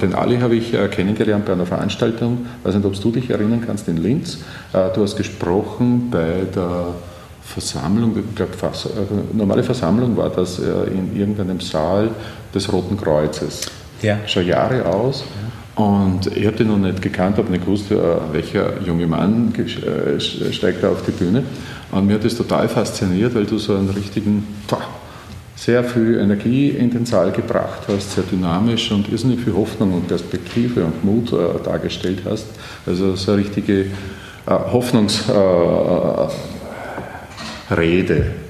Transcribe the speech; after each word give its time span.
Den 0.00 0.14
Ali 0.14 0.38
habe 0.38 0.54
ich 0.54 0.72
äh, 0.72 0.86
kennengelernt 0.86 1.46
bei 1.46 1.52
einer 1.52 1.66
Veranstaltung, 1.66 2.46
ich 2.60 2.64
weiß 2.64 2.76
nicht, 2.76 2.86
ob 2.86 3.00
du 3.00 3.10
dich 3.10 3.28
erinnern 3.28 3.60
kannst, 3.66 3.88
in 3.88 3.96
Linz. 3.96 4.38
Äh, 4.72 4.88
du 4.94 5.02
hast 5.02 5.16
gesprochen 5.16 6.08
bei 6.12 6.46
der 6.54 6.94
Versammlung, 7.42 8.16
ich 8.16 8.36
glaube, 8.36 8.52
Vers 8.52 8.86
äh, 8.86 9.36
normale 9.36 9.64
Versammlung 9.64 10.16
war 10.16 10.30
das 10.30 10.60
in 10.60 11.18
irgendeinem 11.18 11.58
Saal 11.58 12.10
des 12.54 12.72
Roten 12.72 12.96
Kreuzes. 12.96 13.62
Ja. 14.00 14.16
Schon 14.26 14.46
Jahre 14.46 14.86
aus. 14.86 15.24
Und 15.74 16.36
ich 16.36 16.46
habe 16.46 16.56
den 16.56 16.68
noch 16.68 16.78
nicht 16.78 17.02
gekannt, 17.02 17.38
habe 17.38 17.50
nicht 17.50 17.64
gewusst, 17.64 17.86
welcher 17.90 18.80
junge 18.82 19.06
Mann 19.06 19.52
steigt 20.18 20.84
da 20.84 20.90
auf 20.90 21.02
die 21.04 21.12
Bühne. 21.12 21.42
Und 21.90 22.06
mir 22.06 22.14
hat 22.14 22.24
das 22.24 22.36
total 22.36 22.68
fasziniert, 22.68 23.34
weil 23.34 23.46
du 23.46 23.58
so 23.58 23.74
einen 23.74 23.90
richtigen, 23.90 24.46
sehr 25.60 25.84
viel 25.84 26.18
Energie 26.18 26.70
in 26.70 26.90
den 26.90 27.04
Saal 27.04 27.32
gebracht 27.32 27.82
hast, 27.86 28.12
sehr 28.12 28.24
dynamisch 28.24 28.90
und 28.92 29.12
irrsinnig 29.12 29.40
viel 29.40 29.52
Hoffnung 29.52 29.92
und 29.92 30.08
Perspektive 30.08 30.86
und 30.86 31.04
Mut 31.04 31.34
äh, 31.34 31.62
dargestellt 31.62 32.22
hast. 32.24 32.46
Also 32.86 33.14
so 33.14 33.32
eine 33.32 33.42
richtige 33.42 33.82
äh, 33.82 33.88
Hoffnungsrede 34.46 36.32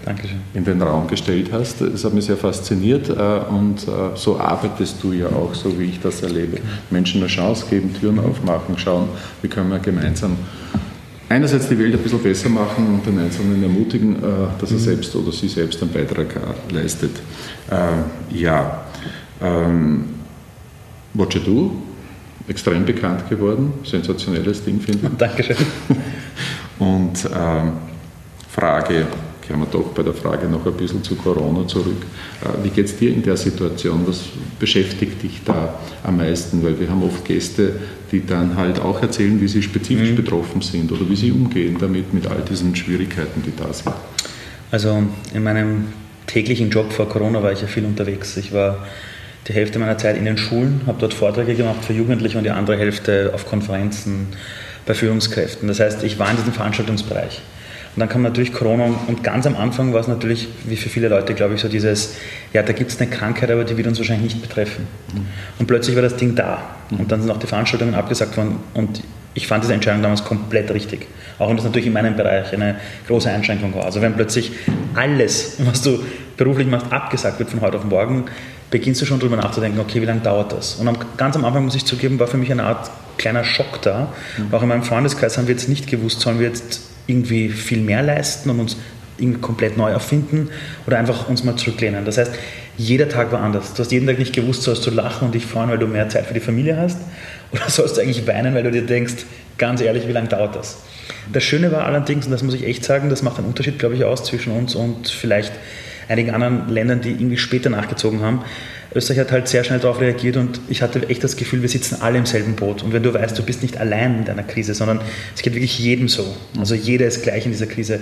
äh, 0.07 0.15
in 0.55 0.65
den 0.65 0.80
Raum 0.80 1.09
gestellt 1.09 1.51
hast. 1.52 1.80
Das 1.80 2.05
hat 2.05 2.15
mich 2.15 2.27
sehr 2.27 2.37
fasziniert 2.37 3.09
äh, 3.09 3.41
und 3.51 3.88
äh, 3.88 4.15
so 4.15 4.38
arbeitest 4.38 5.02
du 5.02 5.13
ja 5.13 5.27
auch, 5.27 5.52
so 5.52 5.77
wie 5.80 5.87
ich 5.87 5.99
das 5.99 6.23
erlebe. 6.23 6.59
Menschen 6.91 7.21
eine 7.21 7.29
Chance 7.29 7.66
geben, 7.69 7.93
Türen 7.93 8.21
aufmachen, 8.21 8.79
schauen, 8.79 9.09
wie 9.43 9.49
können 9.49 9.71
wir 9.71 9.80
gemeinsam 9.80 10.37
einerseits 11.30 11.69
die 11.69 11.79
Welt 11.79 11.95
ein 11.95 12.01
bisschen 12.01 12.23
besser 12.23 12.48
machen 12.51 12.87
und 12.87 13.07
den 13.07 13.19
Einzelnen 13.19 13.62
ermutigen, 13.62 14.16
äh, 14.16 14.21
dass 14.61 14.71
er 14.73 14.77
mhm. 14.77 14.83
selbst 14.83 15.16
oder 15.16 15.33
sie 15.33 15.48
selbst 15.48 15.80
einen 15.80 15.93
Beitrag 15.93 16.37
äh, 16.37 16.75
leistet. 16.75 17.12
Äh, 17.71 18.37
ja, 18.37 18.84
ähm, 19.41 20.05
Watcher 21.15 21.41
Do, 21.41 21.73
extrem 22.48 22.85
bekannt 22.85 23.29
geworden, 23.29 23.73
sensationelles 23.85 24.65
Ding, 24.65 24.80
finde 24.80 25.07
ich. 25.07 25.12
Dankeschön. 25.19 25.57
Und 26.79 27.29
ähm, 27.35 27.73
Frage, 28.49 29.07
kehren 29.51 29.60
wir 29.62 29.66
doch 29.66 29.88
bei 29.88 30.04
der 30.04 30.15
Frage 30.15 30.46
noch 30.46 30.65
ein 30.65 30.74
bisschen 30.74 31.02
zu 31.02 31.16
Corona 31.16 31.66
zurück. 31.66 32.06
Äh, 32.45 32.65
wie 32.65 32.68
geht 32.68 32.87
es 32.87 32.96
dir 32.96 33.12
in 33.12 33.23
der 33.23 33.37
Situation? 33.37 34.06
Was 34.06 34.20
beschäftigt 34.60 35.23
dich 35.24 35.40
da 35.45 35.74
am 36.04 36.18
meisten? 36.18 36.62
Weil 36.62 36.79
wir 36.79 36.88
haben 36.88 37.02
oft 37.02 37.24
Gäste, 37.24 37.73
die 38.12 38.24
dann 38.24 38.56
halt 38.56 38.78
auch 38.78 39.02
erzählen, 39.02 39.40
wie 39.40 39.48
sie 39.48 39.62
spezifisch 39.62 40.10
mhm. 40.10 40.16
betroffen 40.16 40.62
sind 40.62 40.93
oder 40.93 41.09
wie 41.09 41.16
sie 41.16 41.32
umgehen 41.32 41.76
damit, 41.80 42.15
mit 42.15 42.28
all 42.28 42.43
diesen 42.48 42.76
Schwierigkeiten, 42.76 43.43
die 43.45 43.52
da 43.56 43.73
sind. 43.73 43.93
Also 44.71 45.02
in 45.34 45.43
meinem 45.43 45.87
täglichen 46.28 46.71
Job 46.71 46.93
vor 46.93 47.09
Corona 47.09 47.43
war 47.43 47.51
ich 47.51 47.60
ja 47.60 47.66
viel 47.66 47.84
unterwegs. 47.84 48.37
Ich 48.37 48.52
war 48.52 48.87
die 49.48 49.52
Hälfte 49.52 49.80
meiner 49.80 49.98
Zeit 49.98 50.16
in 50.16 50.26
den 50.26 50.38
Schulen, 50.38 50.82
habe 50.87 50.98
dort 51.01 51.12
Vorträge 51.12 51.56
gemacht 51.56 51.84
für 51.84 51.93
Jugendliche 51.93 52.38
und 52.38 52.45
die 52.45 52.51
andere 52.51 52.78
Hälfte 52.78 53.32
auf 53.34 53.46
Konferenzen 53.46 54.28
bei 54.87 54.95
Führungskräften. 54.95 55.66
Das 55.66 55.80
heißt, 55.80 56.04
ich 56.04 56.21
war 56.21 56.30
in 56.30 56.37
diesem 56.37 56.52
Veranstaltungsbereich. 56.52 57.43
Und 57.96 58.01
dann 58.01 58.09
kam 58.09 58.23
natürlich 58.23 58.52
Corona 58.52 58.88
und 59.09 59.24
ganz 59.24 59.46
am 59.46 59.57
Anfang 59.57 59.93
war 59.93 60.01
es 60.01 60.07
natürlich, 60.07 60.49
wie 60.65 60.77
für 60.77 60.88
viele 60.88 61.09
Leute, 61.09 61.35
glaube 61.35 61.55
ich, 61.55 61.60
so 61.60 61.69
dieses, 61.69 62.15
ja, 62.52 62.63
da 62.63 62.73
gibt 62.73 62.91
es 62.91 63.01
eine 63.01 63.10
Krankheit, 63.10 63.51
aber 63.51 63.65
die 63.65 63.77
wird 63.77 63.88
uns 63.88 63.99
wahrscheinlich 63.99 64.34
nicht 64.34 64.43
betreffen. 64.43 64.87
Mhm. 65.12 65.27
Und 65.59 65.66
plötzlich 65.66 65.97
war 65.97 66.03
das 66.03 66.16
Ding 66.16 66.37
da. 66.37 66.62
Mhm. 66.91 67.00
Und 67.00 67.12
dann 67.12 67.21
sind 67.21 67.31
auch 67.31 67.38
die 67.38 67.49
Veranstaltungen 67.49 67.94
abgesagt 67.94 68.37
worden 68.37 68.56
und 68.75 69.03
ich 69.34 69.47
fand 69.47 69.62
diese 69.62 69.75
Entscheidung 69.75 70.03
damals 70.03 70.25
komplett 70.25 70.71
richtig. 70.72 71.06
Auch 71.38 71.49
wenn 71.49 71.56
das 71.56 71.65
natürlich 71.65 71.87
in 71.87 71.93
meinem 71.93 72.16
Bereich 72.16 72.53
eine 72.53 72.77
große 73.06 73.31
Einschränkung 73.31 73.75
war. 73.75 73.84
Also 73.84 74.03
wenn 74.03 74.15
plötzlich 74.15 74.53
alles, 74.94 75.56
was 75.59 75.83
du 75.83 76.00
beruflich 76.37 76.66
machst, 76.66 76.93
abgesagt 76.93 77.38
wird 77.38 77.50
von 77.50 77.61
heute 77.61 77.78
auf 77.78 77.84
morgen, 77.84 78.25
beginnst 78.71 79.00
du 79.00 79.06
schon 79.06 79.19
darüber 79.19 79.37
nachzudenken, 79.37 79.78
okay, 79.81 80.00
wie 80.00 80.06
lange 80.06 80.21
dauert 80.21 80.53
das? 80.53 80.77
Und 80.77 81.16
ganz 81.16 81.37
am 81.37 81.44
Anfang, 81.44 81.65
muss 81.65 81.75
ich 81.75 81.84
zugeben, 81.84 82.19
war 82.19 82.27
für 82.27 82.38
mich 82.38 82.50
eine 82.50 82.65
Art 82.65 82.91
kleiner 83.19 83.44
Schock 83.44 83.83
da. 83.83 84.12
Mhm. 84.37 84.55
Auch 84.55 84.62
in 84.62 84.69
meinem 84.69 84.83
Freundeskreis 84.83 85.38
haben 85.38 85.47
wir 85.47 85.55
jetzt 85.55 85.69
nicht 85.69 85.87
gewusst, 85.87 86.21
sollen 86.21 86.38
wir 86.38 86.49
jetzt 86.49 86.90
irgendwie 87.11 87.49
viel 87.49 87.81
mehr 87.81 88.03
leisten 88.03 88.50
und 88.50 88.61
uns 88.61 88.77
irgendwie 89.19 89.41
komplett 89.41 89.77
neu 89.77 89.91
erfinden 89.91 90.49
oder 90.87 90.99
einfach 90.99 91.29
uns 91.29 91.45
mal 91.45 91.57
zurücklehnen. 91.57 92.05
Das 92.05 92.19
heißt, 92.19 92.33
jeder 92.79 93.09
Tag 93.09 93.31
war 93.33 93.43
anders. 93.43 93.75
Du 93.75 93.81
hast 93.81 93.93
jeden 93.93 94.07
Tag 94.07 94.19
nicht 94.19 94.34
gewusst, 94.34 94.62
sollst 94.62 94.87
du 94.87 94.91
lachen 94.91 95.27
und 95.27 95.34
dich 95.34 95.45
freuen, 95.45 95.69
weil 95.69 95.79
du 95.79 95.87
mehr 95.87 96.09
Zeit 96.09 96.27
für 96.27 96.34
die 96.34 96.41
Familie 96.41 96.77
hast 96.77 96.99
oder 97.53 97.69
sollst 97.69 97.97
du 97.97 98.01
eigentlich 98.01 98.27
weinen, 98.27 98.55
weil 98.55 98.62
du 98.62 98.71
dir 98.71 98.87
denkst, 98.87 99.25
ganz 99.59 99.81
ehrlich, 99.81 100.09
wie 100.09 100.12
lange 100.12 100.29
dauert 100.29 100.57
das? 100.57 100.79
Das 101.33 101.45
Schöne 101.45 101.71
war 101.71 101.84
allerdings, 101.84 102.27
und 102.27 102.33
das 102.33 102.43
muss 102.43 102.55
ich 102.55 102.65
echt 102.65 102.84
sagen, 102.84 103.11
das 103.11 103.23
macht 103.23 103.39
einen 103.39 103.49
Unterschied, 103.49 103.79
glaube 103.79 103.95
ich, 103.95 104.05
aus 104.05 104.25
zwischen 104.25 104.53
uns 104.53 104.75
und 104.75 105.09
vielleicht 105.09 105.53
einigen 106.10 106.31
anderen 106.31 106.69
Ländern, 106.69 107.00
die 107.00 107.10
irgendwie 107.10 107.38
später 107.38 107.71
nachgezogen 107.71 108.21
haben. 108.21 108.43
Österreich 108.94 109.21
hat 109.21 109.32
halt 109.32 109.48
sehr 109.48 109.62
schnell 109.62 109.78
darauf 109.78 110.00
reagiert 110.00 110.37
und 110.37 110.60
ich 110.69 110.82
hatte 110.82 111.09
echt 111.09 111.22
das 111.22 111.37
Gefühl, 111.37 111.62
wir 111.62 111.69
sitzen 111.69 112.03
alle 112.03 112.19
im 112.19 112.26
selben 112.26 112.56
Boot. 112.56 112.82
Und 112.82 112.93
wenn 112.93 113.03
du 113.03 113.15
weißt, 113.15 113.38
du 113.38 113.43
bist 113.44 113.62
nicht 113.62 113.78
allein 113.78 114.19
in 114.19 114.25
deiner 114.25 114.43
Krise, 114.43 114.75
sondern 114.75 115.00
es 115.34 115.43
geht 115.43 115.54
wirklich 115.54 115.78
jedem 115.78 116.09
so. 116.09 116.26
Also 116.59 116.75
jeder 116.75 117.06
ist 117.06 117.22
gleich 117.22 117.47
in 117.47 117.53
dieser 117.53 117.66
Krise. 117.66 118.00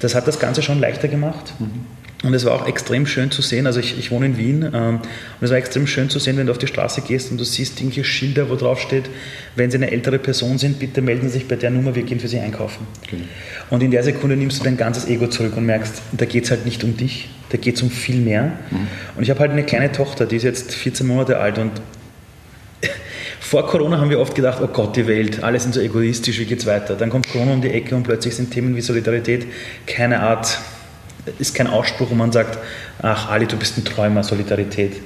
Das 0.00 0.16
hat 0.16 0.26
das 0.26 0.40
Ganze 0.40 0.62
schon 0.62 0.80
leichter 0.80 1.06
gemacht. 1.06 1.54
Mhm. 1.60 1.86
Und 2.24 2.32
es 2.32 2.46
war 2.46 2.54
auch 2.54 2.66
extrem 2.66 3.06
schön 3.06 3.30
zu 3.30 3.42
sehen, 3.42 3.66
also 3.66 3.80
ich, 3.80 3.98
ich 3.98 4.10
wohne 4.10 4.26
in 4.26 4.38
Wien, 4.38 4.62
ähm, 4.72 4.96
und 4.96 5.02
es 5.42 5.50
war 5.50 5.58
extrem 5.58 5.86
schön 5.86 6.08
zu 6.08 6.18
sehen, 6.18 6.38
wenn 6.38 6.46
du 6.46 6.52
auf 6.52 6.58
die 6.58 6.66
Straße 6.66 7.02
gehst 7.02 7.30
und 7.30 7.38
du 7.38 7.44
siehst 7.44 7.78
irgendwelche 7.78 8.04
Schilder, 8.04 8.48
wo 8.48 8.56
drauf 8.56 8.80
steht, 8.80 9.04
wenn 9.56 9.70
Sie 9.70 9.76
eine 9.76 9.90
ältere 9.90 10.18
Person 10.18 10.56
sind, 10.56 10.78
bitte 10.78 11.02
melden 11.02 11.28
Sie 11.28 11.34
sich 11.34 11.48
bei 11.48 11.56
der 11.56 11.70
Nummer, 11.70 11.94
wir 11.94 12.02
gehen 12.02 12.20
für 12.20 12.28
Sie 12.28 12.38
einkaufen. 12.38 12.86
Okay. 13.04 13.18
Und 13.68 13.82
in 13.82 13.90
der 13.90 14.02
Sekunde 14.02 14.36
nimmst 14.36 14.60
du 14.60 14.64
dein 14.64 14.78
ganzes 14.78 15.06
Ego 15.06 15.26
zurück 15.26 15.54
und 15.56 15.66
merkst, 15.66 16.00
da 16.12 16.24
geht 16.24 16.44
es 16.44 16.50
halt 16.50 16.64
nicht 16.64 16.82
um 16.82 16.96
dich, 16.96 17.28
da 17.50 17.58
geht 17.58 17.76
es 17.76 17.82
um 17.82 17.90
viel 17.90 18.16
mehr. 18.16 18.52
Mhm. 18.70 18.86
Und 19.16 19.22
ich 19.22 19.28
habe 19.28 19.40
halt 19.40 19.50
eine 19.50 19.64
kleine 19.64 19.92
Tochter, 19.92 20.24
die 20.24 20.36
ist 20.36 20.44
jetzt 20.44 20.74
14 20.74 21.06
Monate 21.06 21.38
alt 21.38 21.58
und 21.58 21.72
vor 23.40 23.66
Corona 23.66 23.98
haben 23.98 24.08
wir 24.08 24.18
oft 24.18 24.34
gedacht, 24.34 24.62
oh 24.62 24.68
Gott, 24.68 24.96
die 24.96 25.06
Welt, 25.06 25.44
alle 25.44 25.60
sind 25.60 25.74
so 25.74 25.80
egoistisch, 25.80 26.38
wie 26.38 26.46
geht's 26.46 26.64
weiter? 26.64 26.94
Dann 26.94 27.10
kommt 27.10 27.28
Corona 27.28 27.52
um 27.52 27.60
die 27.60 27.70
Ecke 27.70 27.94
und 27.94 28.04
plötzlich 28.04 28.34
sind 28.34 28.50
Themen 28.50 28.74
wie 28.76 28.80
Solidarität 28.80 29.46
keine 29.86 30.20
Art 30.20 30.58
ist 31.38 31.54
kein 31.54 31.66
Ausspruch, 31.66 32.10
wo 32.10 32.14
man 32.14 32.32
sagt, 32.32 32.58
ach 33.00 33.30
Ali, 33.30 33.46
du 33.46 33.56
bist 33.56 33.78
ein 33.78 33.84
Träumer, 33.84 34.22
Solidarität, 34.22 35.00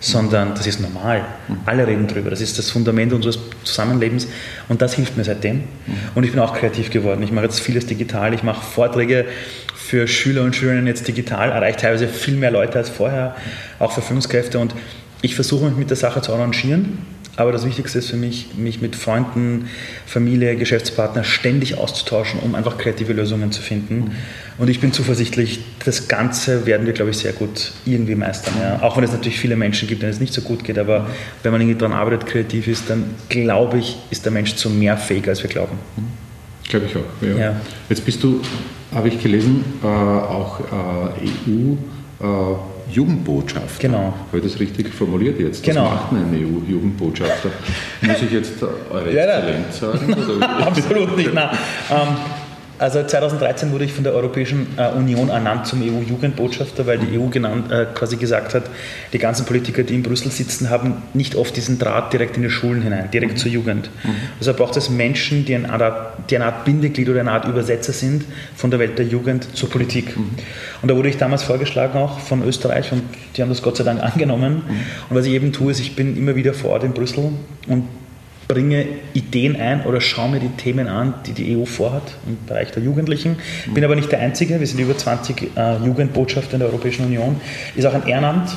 sondern 0.00 0.54
das 0.54 0.66
ist 0.66 0.80
normal. 0.80 1.24
Alle 1.64 1.86
reden 1.86 2.06
drüber. 2.06 2.30
Das 2.30 2.40
ist 2.40 2.58
das 2.58 2.70
Fundament 2.70 3.12
unseres 3.12 3.38
Zusammenlebens 3.64 4.28
und 4.68 4.82
das 4.82 4.94
hilft 4.94 5.16
mir 5.16 5.24
seitdem. 5.24 5.64
Und 6.14 6.24
ich 6.24 6.32
bin 6.32 6.40
auch 6.40 6.54
kreativ 6.54 6.90
geworden. 6.90 7.22
Ich 7.22 7.32
mache 7.32 7.46
jetzt 7.46 7.60
vieles 7.60 7.86
digital. 7.86 8.34
Ich 8.34 8.42
mache 8.42 8.64
Vorträge 8.64 9.26
für 9.74 10.06
Schüler 10.06 10.42
und 10.42 10.54
Schülerinnen 10.54 10.86
jetzt 10.86 11.06
digital, 11.08 11.50
erreicht 11.50 11.80
teilweise 11.80 12.08
viel 12.08 12.36
mehr 12.36 12.50
Leute 12.50 12.78
als 12.78 12.88
vorher, 12.88 13.36
auch 13.78 13.92
für 13.92 14.02
Führungskräfte. 14.02 14.58
Und 14.58 14.74
ich 15.22 15.34
versuche 15.34 15.66
mich 15.66 15.76
mit 15.76 15.90
der 15.90 15.96
Sache 15.96 16.20
zu 16.22 16.32
arrangieren 16.32 17.13
aber 17.36 17.50
das 17.50 17.66
Wichtigste 17.66 17.98
ist 17.98 18.10
für 18.10 18.16
mich, 18.16 18.48
mich 18.56 18.80
mit 18.80 18.94
Freunden, 18.94 19.68
Familie, 20.06 20.56
Geschäftspartner 20.56 21.24
ständig 21.24 21.76
auszutauschen, 21.76 22.40
um 22.40 22.54
einfach 22.54 22.78
kreative 22.78 23.12
Lösungen 23.12 23.50
zu 23.50 23.60
finden. 23.60 24.12
Und 24.56 24.70
ich 24.70 24.80
bin 24.80 24.92
zuversichtlich, 24.92 25.60
das 25.84 26.06
Ganze 26.06 26.64
werden 26.64 26.86
wir, 26.86 26.92
glaube 26.92 27.10
ich, 27.10 27.18
sehr 27.18 27.32
gut 27.32 27.72
irgendwie 27.84 28.14
meistern. 28.14 28.54
Ja. 28.60 28.82
Auch 28.82 28.96
wenn 28.96 29.04
es 29.04 29.10
natürlich 29.10 29.38
viele 29.38 29.56
Menschen 29.56 29.88
gibt, 29.88 30.02
denen 30.02 30.12
es 30.12 30.20
nicht 30.20 30.32
so 30.32 30.42
gut 30.42 30.62
geht. 30.62 30.78
Aber 30.78 31.08
wenn 31.42 31.50
man 31.50 31.60
irgendwie 31.60 31.78
daran 31.78 31.96
arbeitet, 31.96 32.26
kreativ 32.26 32.68
ist, 32.68 32.88
dann 32.88 33.04
glaube 33.28 33.78
ich, 33.78 33.96
ist 34.10 34.24
der 34.24 34.32
Mensch 34.32 34.54
zu 34.54 34.70
mehr 34.70 34.96
fähig, 34.96 35.26
als 35.26 35.42
wir 35.42 35.50
glauben. 35.50 35.76
Glaube 36.68 36.86
ich 36.86 36.96
auch. 36.96 37.00
Ja. 37.20 37.36
Ja. 37.36 37.60
Jetzt 37.88 38.04
bist 38.04 38.22
du, 38.22 38.40
habe 38.94 39.08
ich 39.08 39.20
gelesen, 39.20 39.64
äh, 39.82 39.86
auch 39.86 40.60
äh, 40.60 41.50
EU. 41.50 41.74
Äh, 42.20 42.73
Jugendbotschafter. 42.94 43.80
Genau. 43.80 44.14
Habe 44.28 44.38
ich 44.38 44.44
das 44.44 44.60
richtig 44.60 44.94
formuliert 44.94 45.40
jetzt? 45.40 45.66
Was 45.66 45.74
genau. 45.74 45.90
macht 45.90 46.12
ein 46.12 46.32
EU-Jugendbotschafter? 46.32 47.50
Muss 48.02 48.22
ich 48.22 48.30
jetzt 48.30 48.62
eure 48.62 49.12
ja, 49.12 49.24
Exzellenz 49.24 49.78
sagen? 49.80 50.42
Absolut 50.42 51.16
nicht. 51.16 51.34
Nein. 51.34 51.50
Ähm, 51.90 52.08
also 52.78 53.02
2013 53.04 53.70
wurde 53.72 53.84
ich 53.84 53.92
von 53.92 54.04
der 54.04 54.14
Europäischen 54.14 54.66
äh, 54.76 54.88
Union 54.90 55.28
ernannt 55.28 55.66
zum 55.66 55.82
EU-Jugendbotschafter, 55.82 56.86
weil 56.86 56.98
die 56.98 57.18
EU 57.18 57.28
genannt, 57.28 57.70
äh, 57.70 57.86
quasi 57.94 58.16
gesagt 58.16 58.54
hat, 58.54 58.64
die 59.12 59.18
ganzen 59.18 59.46
Politiker, 59.46 59.84
die 59.84 59.94
in 59.94 60.02
Brüssel 60.02 60.30
sitzen, 60.30 60.70
haben 60.70 61.02
nicht 61.12 61.36
oft 61.36 61.56
diesen 61.56 61.78
Draht 61.78 62.12
direkt 62.12 62.36
in 62.36 62.42
die 62.42 62.50
Schulen 62.50 62.82
hinein, 62.82 63.10
direkt 63.12 63.34
mhm. 63.34 63.36
zur 63.38 63.50
Jugend. 63.50 63.90
Mhm. 64.02 64.14
Also 64.38 64.54
braucht 64.54 64.76
es 64.76 64.90
Menschen, 64.90 65.44
die 65.44 65.54
eine, 65.54 65.70
Art, 65.70 66.30
die 66.30 66.36
eine 66.36 66.46
Art 66.46 66.64
Bindeglied 66.64 67.08
oder 67.08 67.20
eine 67.20 67.32
Art 67.32 67.46
Übersetzer 67.46 67.92
sind 67.92 68.24
von 68.56 68.70
der 68.70 68.80
Welt 68.80 68.98
der 68.98 69.06
Jugend 69.06 69.56
zur 69.56 69.70
Politik. 69.70 70.16
Mhm. 70.16 70.30
Und 70.82 70.90
da 70.90 70.96
wurde 70.96 71.08
ich 71.08 71.16
damals 71.16 71.44
vorgeschlagen 71.44 71.98
auch 71.98 72.18
von 72.18 72.42
Österreich 72.42 72.90
und 72.92 73.02
die 73.36 73.42
haben 73.42 73.50
das 73.50 73.62
Gott 73.62 73.76
sei 73.76 73.84
Dank 73.84 74.02
angenommen. 74.02 74.62
Mhm. 74.66 74.80
Und 75.10 75.16
was 75.16 75.26
ich 75.26 75.32
eben 75.32 75.52
tue, 75.52 75.70
ist, 75.70 75.80
ich 75.80 75.94
bin 75.94 76.16
immer 76.16 76.34
wieder 76.34 76.54
vor 76.54 76.70
Ort 76.70 76.84
in 76.84 76.92
Brüssel 76.92 77.30
und 77.68 77.84
bringe 78.48 78.86
Ideen 79.12 79.56
ein 79.56 79.84
oder 79.84 80.00
schaue 80.00 80.30
mir 80.30 80.40
die 80.40 80.48
Themen 80.48 80.88
an, 80.88 81.14
die 81.26 81.32
die 81.32 81.56
EU 81.56 81.64
vorhat 81.64 82.14
im 82.26 82.38
Bereich 82.46 82.72
der 82.72 82.82
Jugendlichen. 82.82 83.36
Bin 83.72 83.84
aber 83.84 83.96
nicht 83.96 84.12
der 84.12 84.20
Einzige, 84.20 84.60
wir 84.60 84.66
sind 84.66 84.80
über 84.80 84.96
20 84.96 85.56
äh, 85.56 85.76
Jugendbotschafter 85.84 86.54
in 86.54 86.60
der 86.60 86.68
Europäischen 86.68 87.06
Union. 87.06 87.40
Ist 87.74 87.86
auch 87.86 87.94
ein 87.94 88.06
Ehrenamt. 88.06 88.50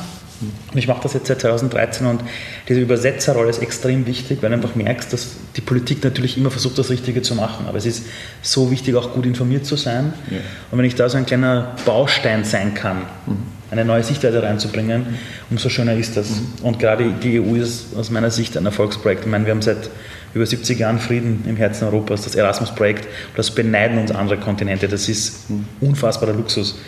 Und 0.71 0.77
ich 0.77 0.87
mache 0.87 1.01
das 1.01 1.13
jetzt 1.13 1.27
seit 1.27 1.41
2013 1.41 2.05
und 2.05 2.21
diese 2.69 2.79
Übersetzerrolle 2.79 3.49
ist 3.49 3.59
extrem 3.59 4.05
wichtig, 4.05 4.43
weil 4.43 4.49
du 4.49 4.55
einfach 4.57 4.75
merkst, 4.75 5.11
dass 5.11 5.29
die 5.55 5.61
Politik 5.61 6.03
natürlich 6.03 6.37
immer 6.37 6.51
versucht, 6.51 6.77
das 6.77 6.91
Richtige 6.91 7.23
zu 7.23 7.33
machen. 7.33 7.65
Aber 7.67 7.79
es 7.79 7.87
ist 7.87 8.05
so 8.43 8.69
wichtig, 8.69 8.93
auch 8.93 9.13
gut 9.13 9.25
informiert 9.25 9.65
zu 9.65 9.77
sein. 9.77 10.13
Ja. 10.29 10.37
Und 10.69 10.77
wenn 10.77 10.85
ich 10.85 10.93
da 10.93 11.09
so 11.09 11.17
ein 11.17 11.25
kleiner 11.25 11.75
Baustein 11.85 12.43
sein 12.43 12.75
kann, 12.75 12.97
mhm 13.25 13.56
eine 13.71 13.85
neue 13.85 14.03
Sichtweise 14.03 14.41
reinzubringen, 14.41 15.05
umso 15.49 15.69
schöner 15.69 15.95
ist 15.95 16.15
das. 16.17 16.29
Mhm. 16.29 16.65
Und 16.65 16.79
gerade 16.79 17.11
die 17.11 17.39
EU 17.39 17.55
ist 17.55 17.95
aus 17.95 18.09
meiner 18.09 18.31
Sicht 18.31 18.57
ein 18.57 18.65
Erfolgsprojekt. 18.65 19.25
Ich 19.25 19.31
meine, 19.31 19.45
wir 19.45 19.51
haben 19.51 19.61
seit 19.61 19.89
über 20.33 20.45
70 20.45 20.79
Jahren 20.79 20.99
Frieden 20.99 21.43
im 21.47 21.57
Herzen 21.57 21.85
Europas, 21.85 22.23
das 22.23 22.35
Erasmus-Projekt, 22.35 23.07
das 23.35 23.51
beneiden 23.51 23.97
uns 23.97 24.11
andere 24.11 24.37
Kontinente. 24.37 24.87
Das 24.87 25.09
ist 25.09 25.49
mhm. 25.49 25.65
unfassbarer 25.81 26.33
Luxus. 26.33 26.79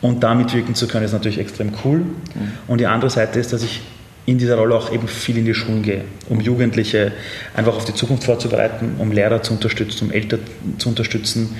Und 0.00 0.22
da 0.22 0.34
mitwirken 0.34 0.74
zu 0.74 0.88
können, 0.88 1.04
ist 1.04 1.12
natürlich 1.12 1.38
extrem 1.38 1.72
cool. 1.84 1.98
Mhm. 1.98 2.52
Und 2.66 2.78
die 2.78 2.86
andere 2.86 3.10
Seite 3.10 3.38
ist, 3.38 3.52
dass 3.52 3.62
ich 3.62 3.80
in 4.26 4.38
dieser 4.38 4.56
Rolle 4.56 4.74
auch 4.74 4.92
eben 4.92 5.08
viel 5.08 5.38
in 5.38 5.44
die 5.44 5.54
Schulen 5.54 5.82
gehe, 5.82 6.04
um 6.28 6.40
Jugendliche 6.40 7.12
einfach 7.54 7.74
auf 7.74 7.84
die 7.84 7.94
Zukunft 7.94 8.24
vorzubereiten, 8.24 8.96
um 8.98 9.10
Lehrer 9.10 9.42
zu 9.42 9.52
unterstützen, 9.54 10.06
um 10.06 10.12
Eltern 10.12 10.40
zu 10.78 10.88
unterstützen, 10.88 11.56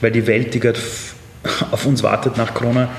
weil 0.00 0.12
die 0.12 0.26
Welt, 0.26 0.54
die 0.54 0.60
gerade 0.60 0.78
auf 1.70 1.86
uns 1.86 2.02
wartet 2.02 2.36
nach 2.36 2.54
Corona, 2.54 2.90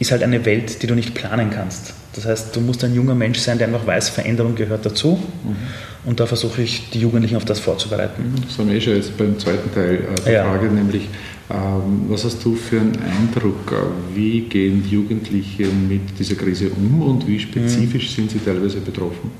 ist 0.00 0.10
halt 0.10 0.22
eine 0.22 0.44
Welt, 0.46 0.82
die 0.82 0.86
du 0.86 0.94
nicht 0.94 1.14
planen 1.14 1.50
kannst. 1.50 1.94
Das 2.14 2.26
heißt, 2.26 2.56
du 2.56 2.60
musst 2.60 2.82
ein 2.82 2.94
junger 2.94 3.14
Mensch 3.14 3.38
sein, 3.38 3.58
der 3.58 3.68
einfach 3.68 3.86
weiß, 3.86 4.08
Veränderung 4.08 4.56
gehört 4.56 4.84
dazu. 4.84 5.20
Mhm. 5.44 5.56
Und 6.04 6.18
da 6.18 6.26
versuche 6.26 6.62
ich, 6.62 6.90
die 6.90 7.00
Jugendlichen 7.00 7.36
auf 7.36 7.44
das 7.44 7.60
vorzubereiten. 7.60 8.34
Das 8.48 8.58
haben 8.58 8.68
wir 8.70 8.76
eh 8.76 8.80
schon 8.80 8.96
jetzt 8.96 9.16
beim 9.16 9.38
zweiten 9.38 9.72
Teil 9.72 9.96
äh, 9.96 10.24
der 10.24 10.32
ja. 10.32 10.44
Frage, 10.44 10.66
nämlich, 10.68 11.08
ähm, 11.50 12.06
was 12.08 12.24
hast 12.24 12.42
du 12.44 12.56
für 12.56 12.80
einen 12.80 12.98
Eindruck? 12.98 13.70
Äh, 13.70 14.16
wie 14.16 14.40
gehen 14.40 14.84
Jugendliche 14.90 15.66
mit 15.66 16.18
dieser 16.18 16.34
Krise 16.34 16.70
um 16.70 17.02
und 17.02 17.28
wie 17.28 17.38
spezifisch 17.38 18.10
mhm. 18.10 18.14
sind 18.14 18.30
sie 18.30 18.38
teilweise 18.38 18.80
betroffen? 18.80 19.30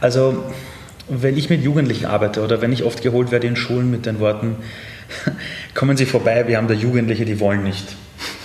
Also, 0.00 0.44
wenn 1.08 1.36
ich 1.36 1.50
mit 1.50 1.62
Jugendlichen 1.62 2.06
arbeite 2.06 2.42
oder 2.42 2.62
wenn 2.62 2.72
ich 2.72 2.84
oft 2.84 3.02
geholt 3.02 3.32
werde 3.32 3.48
in 3.48 3.56
Schulen 3.56 3.90
mit 3.90 4.06
den 4.06 4.20
Worten, 4.20 4.54
kommen 5.74 5.96
Sie 5.96 6.06
vorbei, 6.06 6.44
wir 6.46 6.56
haben 6.56 6.68
da 6.68 6.74
Jugendliche, 6.74 7.24
die 7.24 7.40
wollen 7.40 7.64
nicht. 7.64 7.96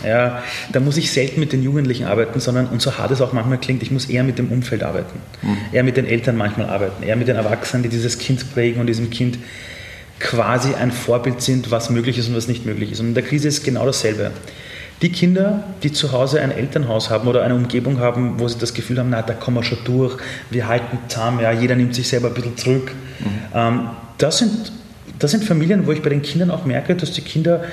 Ja, 0.05 0.43
da 0.71 0.79
muss 0.79 0.97
ich 0.97 1.11
selten 1.11 1.39
mit 1.39 1.53
den 1.53 1.63
Jugendlichen 1.63 2.05
arbeiten, 2.05 2.39
sondern, 2.39 2.67
und 2.67 2.81
so 2.81 2.97
hart 2.97 3.11
es 3.11 3.21
auch 3.21 3.33
manchmal 3.33 3.57
klingt, 3.57 3.81
ich 3.81 3.91
muss 3.91 4.05
eher 4.05 4.23
mit 4.23 4.37
dem 4.37 4.51
Umfeld 4.51 4.83
arbeiten. 4.83 5.19
Mhm. 5.41 5.57
Eher 5.71 5.83
mit 5.83 5.97
den 5.97 6.05
Eltern 6.05 6.37
manchmal 6.37 6.69
arbeiten, 6.69 7.03
eher 7.03 7.15
mit 7.15 7.27
den 7.27 7.35
Erwachsenen, 7.35 7.83
die 7.83 7.89
dieses 7.89 8.17
Kind 8.19 8.53
prägen 8.53 8.79
und 8.79 8.87
diesem 8.87 9.09
Kind 9.09 9.39
quasi 10.19 10.73
ein 10.73 10.91
Vorbild 10.91 11.41
sind, 11.41 11.71
was 11.71 11.89
möglich 11.89 12.17
ist 12.17 12.27
und 12.27 12.35
was 12.35 12.47
nicht 12.47 12.65
möglich 12.65 12.91
ist. 12.91 12.99
Und 12.99 13.07
in 13.07 13.13
der 13.13 13.23
Krise 13.23 13.47
ist 13.47 13.63
genau 13.63 13.85
dasselbe. 13.85 14.31
Die 15.03 15.11
Kinder, 15.11 15.63
die 15.83 15.91
zu 15.91 16.11
Hause 16.11 16.41
ein 16.41 16.49
Elternhaus 16.49 17.11
haben 17.11 17.27
oder 17.27 17.43
eine 17.43 17.53
Umgebung 17.53 17.99
haben, 17.99 18.39
wo 18.39 18.47
sie 18.47 18.57
das 18.57 18.73
Gefühl 18.73 18.97
haben, 18.97 19.11
na, 19.11 19.21
da 19.21 19.33
kommen 19.33 19.57
wir 19.57 19.63
schon 19.63 19.77
durch, 19.85 20.17
wir 20.49 20.67
halten 20.67 20.97
zusammen, 21.07 21.39
ja, 21.39 21.51
jeder 21.51 21.75
nimmt 21.75 21.93
sich 21.93 22.07
selber 22.07 22.29
ein 22.29 22.33
bisschen 22.33 22.57
zurück. 22.57 22.91
Mhm. 23.19 23.25
Ähm, 23.53 23.89
das, 24.17 24.39
sind, 24.39 24.71
das 25.19 25.31
sind 25.31 25.43
Familien, 25.43 25.85
wo 25.85 25.91
ich 25.91 26.01
bei 26.01 26.09
den 26.09 26.23
Kindern 26.23 26.49
auch 26.49 26.65
merke, 26.65 26.95
dass 26.95 27.11
die 27.11 27.21
Kinder 27.21 27.63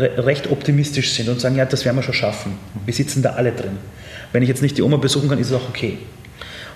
recht 0.00 0.50
optimistisch 0.50 1.12
sind 1.12 1.28
und 1.28 1.40
sagen, 1.40 1.56
ja, 1.56 1.64
das 1.64 1.84
werden 1.84 1.96
wir 1.96 2.02
schon 2.02 2.14
schaffen. 2.14 2.58
Wir 2.84 2.94
sitzen 2.94 3.22
da 3.22 3.30
alle 3.30 3.52
drin. 3.52 3.78
Wenn 4.32 4.42
ich 4.42 4.48
jetzt 4.48 4.62
nicht 4.62 4.76
die 4.76 4.82
Oma 4.82 4.96
besuchen 4.96 5.28
kann, 5.28 5.38
ist 5.38 5.48
es 5.48 5.52
auch 5.52 5.68
okay. 5.68 5.98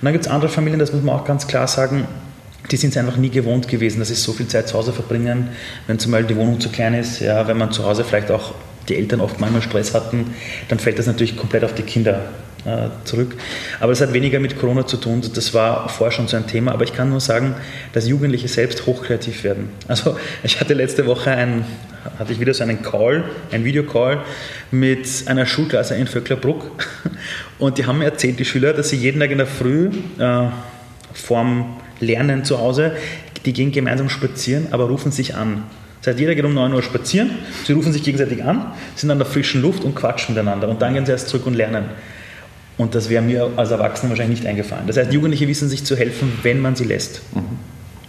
Und 0.00 0.04
dann 0.04 0.12
gibt 0.12 0.26
es 0.26 0.30
andere 0.30 0.50
Familien, 0.50 0.78
das 0.78 0.92
muss 0.92 1.02
man 1.02 1.16
auch 1.16 1.24
ganz 1.24 1.46
klar 1.46 1.66
sagen, 1.66 2.06
die 2.70 2.76
sind 2.76 2.90
es 2.90 2.96
einfach 2.96 3.16
nie 3.16 3.30
gewohnt 3.30 3.68
gewesen, 3.68 3.98
dass 3.98 4.08
sie 4.08 4.14
so 4.14 4.32
viel 4.32 4.46
Zeit 4.46 4.68
zu 4.68 4.76
Hause 4.76 4.92
verbringen, 4.92 5.48
wenn 5.86 5.98
zum 5.98 6.12
Beispiel 6.12 6.34
die 6.34 6.40
Wohnung 6.40 6.60
zu 6.60 6.68
klein 6.68 6.94
ist, 6.94 7.20
ja, 7.20 7.48
wenn 7.48 7.56
man 7.56 7.72
zu 7.72 7.84
Hause 7.84 8.04
vielleicht 8.04 8.30
auch 8.30 8.54
die 8.88 8.96
Eltern 8.96 9.20
oft 9.20 9.40
manchmal 9.40 9.62
Stress 9.62 9.94
hatten, 9.94 10.34
dann 10.68 10.78
fällt 10.78 10.98
das 10.98 11.06
natürlich 11.06 11.36
komplett 11.36 11.64
auf 11.64 11.74
die 11.74 11.82
Kinder 11.82 12.20
äh, 12.64 12.88
zurück. 13.04 13.36
Aber 13.80 13.92
das 13.92 14.00
hat 14.00 14.12
weniger 14.12 14.40
mit 14.40 14.58
Corona 14.58 14.86
zu 14.86 14.96
tun, 14.96 15.22
das 15.34 15.54
war 15.54 15.88
vorher 15.88 16.12
schon 16.12 16.28
so 16.28 16.36
ein 16.36 16.46
Thema, 16.46 16.72
aber 16.72 16.84
ich 16.84 16.92
kann 16.92 17.10
nur 17.10 17.20
sagen, 17.20 17.54
dass 17.92 18.08
Jugendliche 18.08 18.48
selbst 18.48 18.86
hochkreativ 18.86 19.44
werden. 19.44 19.70
Also 19.86 20.16
ich 20.42 20.60
hatte 20.60 20.74
letzte 20.74 21.06
Woche 21.06 21.30
ein, 21.30 21.64
hatte 22.18 22.32
ich 22.32 22.40
wieder 22.40 22.54
so 22.54 22.62
einen 22.62 22.82
Call, 22.82 23.24
einen 23.52 23.64
Videocall 23.64 24.22
mit 24.70 25.06
einer 25.26 25.46
Schulklasse 25.46 25.94
in 25.94 26.06
Vöcklerbruck 26.06 26.88
und 27.58 27.78
die 27.78 27.86
haben 27.86 27.98
mir 27.98 28.06
erzählt, 28.06 28.38
die 28.38 28.44
Schüler, 28.44 28.72
dass 28.72 28.88
sie 28.90 28.96
jeden 28.96 29.20
Tag 29.20 29.30
in 29.30 29.38
der 29.38 29.46
Früh 29.46 29.90
äh, 30.18 30.48
vorm 31.12 31.76
Lernen 32.00 32.44
zu 32.44 32.58
Hause, 32.58 32.92
die 33.44 33.52
gehen 33.52 33.72
gemeinsam 33.72 34.08
spazieren, 34.08 34.68
aber 34.72 34.84
rufen 34.84 35.12
sich 35.12 35.34
an. 35.34 35.64
Das 36.00 36.08
heißt, 36.08 36.20
jeder 36.20 36.34
geht 36.34 36.44
um 36.44 36.54
9 36.54 36.72
Uhr 36.72 36.82
spazieren, 36.82 37.30
sie 37.64 37.72
rufen 37.72 37.92
sich 37.92 38.02
gegenseitig 38.02 38.44
an, 38.44 38.72
sind 38.94 39.10
an 39.10 39.18
der 39.18 39.26
frischen 39.26 39.62
Luft 39.62 39.84
und 39.84 39.94
quatschen 39.94 40.34
miteinander 40.34 40.68
und 40.68 40.80
dann 40.80 40.94
gehen 40.94 41.06
sie 41.06 41.12
erst 41.12 41.28
zurück 41.28 41.46
und 41.46 41.54
lernen. 41.54 41.86
Und 42.78 42.94
das 42.94 43.10
wäre 43.10 43.22
mir 43.22 43.50
als 43.56 43.70
Erwachsener 43.72 44.10
wahrscheinlich 44.10 44.40
nicht 44.40 44.48
eingefallen. 44.48 44.86
Das 44.86 44.96
heißt, 44.96 45.12
Jugendliche 45.12 45.48
wissen 45.48 45.68
sich 45.68 45.84
zu 45.84 45.96
helfen, 45.96 46.32
wenn 46.42 46.60
man 46.60 46.76
sie 46.76 46.84
lässt. 46.84 47.20
Mhm. 47.34 47.58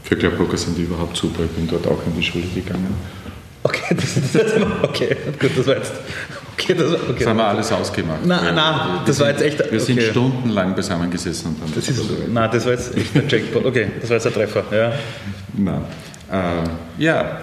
Für 0.04 0.16
Klapbrocker 0.16 0.57
sind 0.57 0.77
die 0.77 0.83
überhaupt 0.83 1.18
super. 1.18 1.44
Ich 1.44 1.51
bin 1.51 1.68
dort 1.68 1.88
auch 1.88 2.00
in 2.06 2.16
die 2.16 2.24
Schule 2.24 2.45
gegangen. 2.54 2.95
Okay, 3.63 3.81
das, 3.95 4.16
das, 4.31 4.54
okay, 4.83 5.18
gut, 5.39 5.51
das 5.57 5.68
war 5.68 5.75
jetzt. 5.75 5.92
Okay, 6.54 6.74
das, 6.75 6.92
war, 6.92 6.94
okay. 6.95 7.16
das 7.18 7.27
haben 7.27 7.38
wir 7.38 7.45
alles 7.45 7.71
ausgemacht. 7.71 8.25
Nein, 8.25 8.56
nein, 8.56 9.00
das 9.06 9.18
sind, 9.18 9.25
war 9.25 9.31
jetzt 9.31 9.42
echt. 9.42 9.71
Wir 9.71 9.80
sind 9.80 10.01
stundenlang 10.01 10.75
zusammengesessen 10.75 11.56
und 11.56 11.62
haben 11.62 11.74
das, 11.75 11.86
das 11.86 11.98
ist, 11.98 12.10
Nein, 12.31 12.50
das 12.51 12.65
war 12.65 12.72
jetzt 12.72 12.95
echt 12.95 13.15
ein 13.15 13.27
Jackpot. 13.27 13.65
Okay, 13.65 13.88
das 14.00 14.10
war 14.10 14.18
jetzt 14.18 14.27
ein 14.27 14.33
Treffer. 14.33 14.63
Ja. 14.72 14.94
Nein. 15.57 15.81
Äh, 16.31 17.04
ja, 17.04 17.42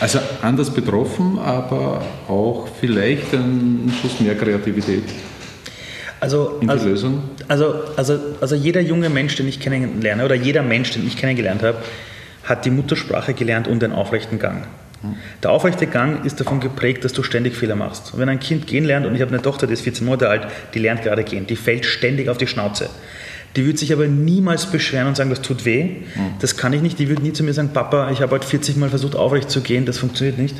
also 0.00 0.18
anders 0.42 0.70
betroffen, 0.70 1.38
aber 1.38 2.02
auch 2.28 2.68
vielleicht 2.80 3.32
ein 3.32 3.92
Schuss 4.00 4.20
mehr 4.20 4.36
Kreativität. 4.36 5.04
Also, 6.22 6.60
also, 6.68 6.88
Lösung? 6.88 7.22
Also, 7.48 7.74
also, 7.96 8.16
also 8.40 8.54
jeder 8.54 8.80
junge 8.80 9.10
Mensch, 9.10 9.34
den 9.34 9.48
ich 9.48 9.58
kennenlerne, 9.58 10.24
oder 10.24 10.36
jeder 10.36 10.62
Mensch, 10.62 10.92
den 10.92 11.04
ich 11.04 11.16
kennengelernt 11.16 11.64
habe, 11.64 11.78
hat 12.44 12.64
die 12.64 12.70
Muttersprache 12.70 13.34
gelernt 13.34 13.66
und 13.66 13.82
den 13.82 13.90
aufrechten 13.90 14.38
Gang. 14.38 14.62
Der 15.42 15.50
aufrechte 15.50 15.88
Gang 15.88 16.24
ist 16.24 16.38
davon 16.38 16.60
geprägt, 16.60 17.04
dass 17.04 17.12
du 17.12 17.24
ständig 17.24 17.56
Fehler 17.56 17.74
machst. 17.74 18.14
Und 18.14 18.20
wenn 18.20 18.28
ein 18.28 18.38
Kind 18.38 18.68
gehen 18.68 18.84
lernt, 18.84 19.04
und 19.04 19.16
ich 19.16 19.20
habe 19.20 19.32
eine 19.32 19.42
Tochter, 19.42 19.66
die 19.66 19.72
ist 19.72 19.80
14 19.80 20.06
Monate 20.06 20.28
alt, 20.28 20.46
die 20.74 20.78
lernt 20.78 21.02
gerade 21.02 21.24
gehen, 21.24 21.48
die 21.48 21.56
fällt 21.56 21.84
ständig 21.84 22.28
auf 22.28 22.38
die 22.38 22.46
Schnauze. 22.46 22.88
Die 23.56 23.66
wird 23.66 23.78
sich 23.78 23.92
aber 23.92 24.06
niemals 24.06 24.66
beschweren 24.66 25.08
und 25.08 25.16
sagen, 25.16 25.30
das 25.30 25.42
tut 25.42 25.64
weh. 25.64 25.82
Mhm. 25.84 26.34
Das 26.38 26.56
kann 26.56 26.72
ich 26.72 26.82
nicht. 26.82 27.00
Die 27.00 27.08
wird 27.08 27.20
nie 27.20 27.32
zu 27.32 27.42
mir 27.42 27.52
sagen, 27.52 27.70
Papa, 27.74 28.12
ich 28.12 28.22
habe 28.22 28.32
heute 28.32 28.46
40 28.46 28.76
Mal 28.76 28.90
versucht, 28.90 29.16
aufrecht 29.16 29.50
zu 29.50 29.60
gehen, 29.60 29.86
das 29.86 29.98
funktioniert 29.98 30.38
nicht. 30.38 30.54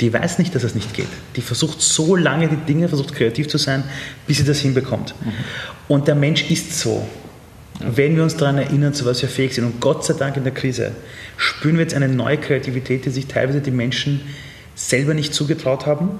Die 0.00 0.12
weiß 0.12 0.38
nicht, 0.38 0.54
dass 0.54 0.64
es 0.64 0.74
nicht 0.74 0.92
geht. 0.94 1.08
Die 1.36 1.40
versucht 1.40 1.80
so 1.80 2.16
lange 2.16 2.48
die 2.48 2.56
Dinge, 2.56 2.88
versucht 2.88 3.14
kreativ 3.14 3.48
zu 3.48 3.58
sein, 3.58 3.84
bis 4.26 4.38
sie 4.38 4.44
das 4.44 4.58
hinbekommt. 4.58 5.14
Mhm. 5.24 5.32
Und 5.88 6.08
der 6.08 6.14
Mensch 6.14 6.50
ist 6.50 6.78
so. 6.78 7.06
Wenn 7.80 8.16
wir 8.16 8.22
uns 8.22 8.36
daran 8.36 8.58
erinnern, 8.58 8.94
zu 8.94 9.04
was 9.04 9.20
wir 9.22 9.28
fähig 9.28 9.54
sind. 9.54 9.64
Und 9.64 9.80
Gott 9.80 10.04
sei 10.04 10.14
Dank 10.14 10.36
in 10.36 10.44
der 10.44 10.52
Krise 10.52 10.92
spüren 11.36 11.76
wir 11.76 11.82
jetzt 11.82 11.94
eine 11.94 12.08
neue 12.08 12.38
Kreativität, 12.38 13.04
die 13.04 13.10
sich 13.10 13.26
teilweise 13.26 13.60
die 13.60 13.70
Menschen 13.70 14.20
selber 14.74 15.14
nicht 15.14 15.34
zugetraut 15.34 15.86
haben. 15.86 16.18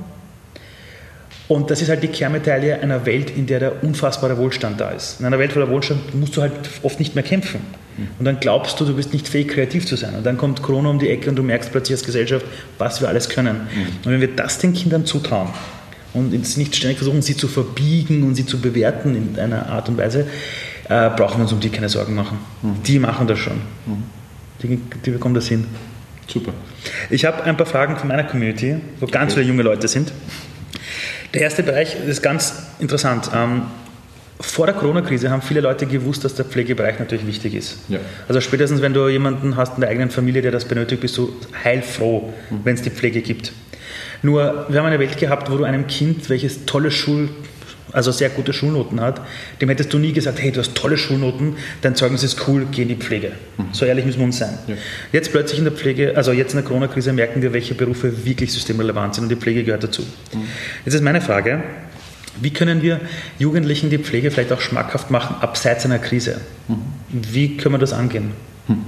Und 1.48 1.70
das 1.70 1.80
ist 1.80 1.88
halt 1.88 2.02
die 2.02 2.08
Kernmedaille 2.08 2.80
einer 2.80 3.06
Welt, 3.06 3.30
in 3.30 3.46
der 3.46 3.60
der 3.60 3.84
unfassbare 3.84 4.36
Wohlstand 4.36 4.80
da 4.80 4.90
ist. 4.90 5.20
In 5.20 5.26
einer 5.26 5.38
Welt 5.38 5.52
voller 5.52 5.70
Wohlstand 5.70 6.14
musst 6.14 6.36
du 6.36 6.42
halt 6.42 6.52
oft 6.82 6.98
nicht 6.98 7.14
mehr 7.14 7.24
kämpfen. 7.24 7.60
Und 8.18 8.24
dann 8.26 8.40
glaubst 8.40 8.78
du, 8.78 8.84
du 8.84 8.94
bist 8.94 9.12
nicht 9.12 9.26
fähig, 9.26 9.48
kreativ 9.48 9.86
zu 9.86 9.96
sein. 9.96 10.14
Und 10.14 10.26
dann 10.26 10.36
kommt 10.36 10.62
Corona 10.62 10.90
um 10.90 10.98
die 10.98 11.08
Ecke 11.08 11.30
und 11.30 11.36
du 11.36 11.42
merkst 11.42 11.72
plötzlich 11.72 11.96
als 11.96 12.04
Gesellschaft, 12.04 12.44
was 12.78 13.00
wir 13.00 13.08
alles 13.08 13.28
können. 13.28 13.62
Und 14.04 14.10
wenn 14.10 14.20
wir 14.20 14.28
das 14.28 14.58
den 14.58 14.74
Kindern 14.74 15.06
zutrauen 15.06 15.48
und 16.12 16.32
nicht 16.32 16.76
ständig 16.76 16.98
versuchen, 16.98 17.22
sie 17.22 17.36
zu 17.36 17.48
verbiegen 17.48 18.22
und 18.24 18.34
sie 18.34 18.44
zu 18.44 18.60
bewerten 18.60 19.16
in 19.16 19.38
einer 19.40 19.68
Art 19.68 19.88
und 19.88 19.96
Weise, 19.96 20.26
äh, 20.88 21.10
brauchen 21.10 21.38
wir 21.38 21.42
uns 21.42 21.52
um 21.52 21.60
die 21.60 21.70
keine 21.70 21.88
Sorgen 21.88 22.14
machen. 22.14 22.38
Mhm. 22.62 22.82
Die 22.84 22.98
machen 22.98 23.26
das 23.26 23.38
schon. 23.38 23.56
Mhm. 23.86 24.02
Die, 24.62 24.80
die 25.04 25.10
bekommen 25.10 25.34
das 25.34 25.48
hin. 25.48 25.66
Super. 26.26 26.52
Ich 27.08 27.24
habe 27.24 27.44
ein 27.44 27.56
paar 27.56 27.66
Fragen 27.66 27.96
von 27.96 28.08
meiner 28.08 28.24
Community, 28.24 28.76
wo 29.00 29.06
ganz 29.06 29.32
okay. 29.32 29.40
viele 29.40 29.52
junge 29.52 29.62
Leute 29.62 29.88
sind. 29.88 30.12
Der 31.34 31.42
erste 31.42 31.62
Bereich 31.62 31.96
ist 32.06 32.22
ganz 32.22 32.54
interessant. 32.78 33.30
Ähm, 33.34 33.62
vor 34.38 34.66
der 34.66 34.74
Corona-Krise 34.74 35.30
haben 35.30 35.40
viele 35.40 35.60
Leute 35.60 35.86
gewusst, 35.86 36.24
dass 36.24 36.34
der 36.34 36.44
Pflegebereich 36.44 36.98
natürlich 36.98 37.26
wichtig 37.26 37.54
ist. 37.54 37.78
Ja. 37.88 37.98
Also 38.28 38.40
spätestens, 38.40 38.82
wenn 38.82 38.92
du 38.92 39.08
jemanden 39.08 39.56
hast 39.56 39.74
in 39.76 39.80
der 39.80 39.90
eigenen 39.90 40.10
Familie, 40.10 40.42
der 40.42 40.52
das 40.52 40.66
benötigt, 40.66 41.00
bist 41.00 41.16
du 41.16 41.34
heilfroh, 41.64 42.32
mhm. 42.50 42.60
wenn 42.64 42.74
es 42.74 42.82
die 42.82 42.90
Pflege 42.90 43.22
gibt. 43.22 43.52
Nur, 44.22 44.66
wir 44.68 44.78
haben 44.78 44.86
eine 44.86 44.98
Welt 44.98 45.18
gehabt, 45.18 45.50
wo 45.50 45.56
du 45.56 45.64
einem 45.64 45.86
Kind, 45.86 46.28
welches 46.28 46.66
tolle 46.66 46.90
Schul 46.90 47.28
also 47.96 48.12
sehr 48.12 48.28
gute 48.28 48.52
Schulnoten 48.52 49.00
hat, 49.00 49.22
dem 49.60 49.70
hättest 49.70 49.92
du 49.92 49.98
nie 49.98 50.12
gesagt, 50.12 50.40
hey, 50.40 50.52
du 50.52 50.60
hast 50.60 50.74
tolle 50.74 50.98
Schulnoten, 50.98 51.56
dein 51.80 51.96
Zeugnis 51.96 52.22
ist 52.22 52.46
cool, 52.46 52.66
geh 52.70 52.82
in 52.82 52.88
die 52.88 52.94
Pflege. 52.94 53.32
Mhm. 53.56 53.64
So 53.72 53.86
ehrlich 53.86 54.04
müssen 54.04 54.18
wir 54.18 54.26
uns 54.26 54.38
sein. 54.38 54.58
Ja. 54.66 54.74
Jetzt 55.12 55.32
plötzlich 55.32 55.58
in 55.58 55.64
der 55.64 55.72
Pflege, 55.72 56.14
also 56.14 56.32
jetzt 56.32 56.52
in 56.52 56.58
der 56.58 56.66
Corona-Krise 56.66 57.14
merken 57.14 57.40
wir, 57.40 57.54
welche 57.54 57.74
Berufe 57.74 58.26
wirklich 58.26 58.52
systemrelevant 58.52 59.14
sind 59.14 59.24
und 59.24 59.30
die 59.30 59.36
Pflege 59.36 59.64
gehört 59.64 59.82
dazu. 59.82 60.02
Mhm. 60.02 60.42
Jetzt 60.84 60.94
ist 60.94 61.02
meine 61.02 61.22
Frage, 61.22 61.62
wie 62.38 62.50
können 62.50 62.82
wir 62.82 63.00
Jugendlichen 63.38 63.88
die 63.88 63.98
Pflege 63.98 64.30
vielleicht 64.30 64.52
auch 64.52 64.60
schmackhaft 64.60 65.10
machen, 65.10 65.36
abseits 65.40 65.86
einer 65.86 65.98
Krise? 65.98 66.42
Mhm. 66.68 66.76
Wie 67.08 67.56
können 67.56 67.76
wir 67.76 67.78
das 67.78 67.94
angehen? 67.94 68.32
Mhm. 68.68 68.84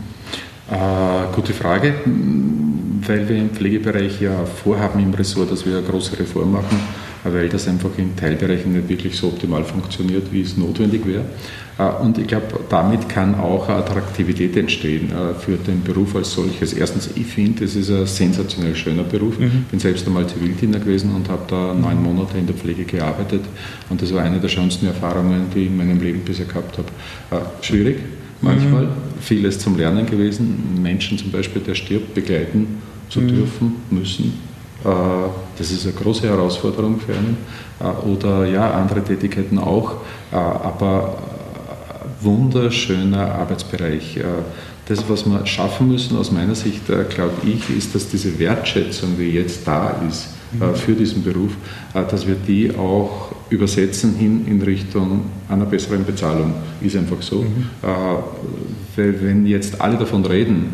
Äh, 0.71 1.35
gute 1.35 1.55
Frage, 1.55 1.95
weil 2.05 3.27
wir 3.27 3.37
im 3.37 3.51
Pflegebereich 3.51 4.21
ja 4.21 4.45
vorhaben 4.45 5.03
im 5.03 5.15
Ressort, 5.15 5.51
dass 5.51 5.65
wir 5.65 5.79
eine 5.79 5.87
große 5.87 6.19
Reform 6.19 6.53
machen 6.53 6.79
weil 7.25 7.49
das 7.49 7.69
einfach 7.69 7.91
in 7.97 8.17
Teilbereichen 8.17 8.73
nicht 8.73 8.89
wirklich 8.89 9.17
so 9.17 9.29
optimal 9.29 9.65
funktioniert, 9.65 10.33
wie 10.33 10.43
es 10.43 10.57
notwendig 10.57 11.07
wäre. 11.07 11.25
Und 12.03 12.19
ich 12.19 12.27
glaube, 12.27 12.47
damit 12.69 13.09
kann 13.09 13.37
auch 13.37 13.69
Attraktivität 13.69 14.57
entstehen 14.57 15.13
für 15.39 15.57
den 15.57 15.85
Beruf 15.85 16.17
als 16.17 16.33
solches. 16.33 16.73
Erstens, 16.73 17.11
ich 17.15 17.27
finde, 17.27 17.65
es 17.65 17.77
ist 17.77 17.89
ein 17.91 18.05
sensationell 18.05 18.75
schöner 18.75 19.05
Beruf. 19.05 19.35
Ich 19.35 19.47
mhm. 19.47 19.65
bin 19.71 19.79
selbst 19.79 20.05
einmal 20.05 20.27
Zivildiener 20.27 20.81
gewesen 20.81 21.15
und 21.15 21.29
habe 21.29 21.43
da 21.47 21.75
neun 21.75 22.03
Monate 22.03 22.37
in 22.37 22.47
der 22.47 22.57
Pflege 22.57 22.83
gearbeitet. 22.83 23.43
Und 23.91 24.03
das 24.03 24.13
war 24.13 24.25
eine 24.25 24.41
der 24.41 24.49
schönsten 24.49 24.87
Erfahrungen, 24.87 25.43
die 25.55 25.61
ich 25.61 25.67
in 25.69 25.77
meinem 25.77 26.01
Leben 26.01 26.23
bisher 26.25 26.47
gehabt 26.47 26.79
habe. 26.79 27.47
Schwierig, 27.61 27.99
manchmal, 28.41 28.87
mhm. 28.87 28.91
vieles 29.21 29.61
zum 29.61 29.77
Lernen 29.79 30.05
gewesen. 30.05 30.81
Menschen 30.83 31.17
zum 31.17 31.31
Beispiel, 31.31 31.63
der 31.63 31.77
stirbt, 31.77 32.13
begleiten 32.13 32.79
zu 33.09 33.21
mhm. 33.21 33.29
dürfen, 33.29 33.77
müssen. 33.91 34.48
Das 34.85 35.71
ist 35.71 35.85
eine 35.85 35.95
große 35.95 36.29
Herausforderung 36.29 37.01
für 37.01 37.13
einen. 37.13 37.39
Oder 38.07 38.47
ja, 38.47 38.71
andere 38.71 39.03
Tätigkeiten 39.03 39.59
auch. 39.59 39.97
Aber 40.31 41.19
wunderschöner 42.21 43.35
Arbeitsbereich. 43.35 44.21
Äh, 44.89 44.95
das, 44.95 45.09
was 45.09 45.27
wir 45.27 45.47
schaffen 45.47 45.89
müssen, 45.89 46.17
aus 46.17 46.31
meiner 46.33 46.55
Sicht, 46.55 46.89
äh, 46.91 47.05
glaube 47.05 47.35
ich, 47.45 47.77
ist, 47.77 47.95
dass 47.95 48.09
diese 48.09 48.39
Wertschätzung, 48.39 49.17
die 49.19 49.31
jetzt 49.31 49.67
da 49.67 50.01
ist 50.09 50.29
äh, 50.61 50.65
mhm. 50.65 50.75
für 50.75 50.93
diesen 50.93 51.23
Beruf, 51.23 51.53
dass 51.93 52.27
wir 52.27 52.37
die 52.37 52.75
auch 52.75 53.33
übersetzen 53.51 54.15
hin 54.15 54.47
in 54.47 54.61
Richtung 54.61 55.23
einer 55.49 55.65
besseren 55.65 56.05
Bezahlung. 56.05 56.53
Ist 56.83 56.97
einfach 56.97 57.21
so. 57.23 57.43
Mhm. 57.43 57.67
Weil 58.95 59.23
wenn 59.23 59.47
jetzt 59.47 59.81
alle 59.81 59.97
davon 59.97 60.25
reden, 60.27 60.67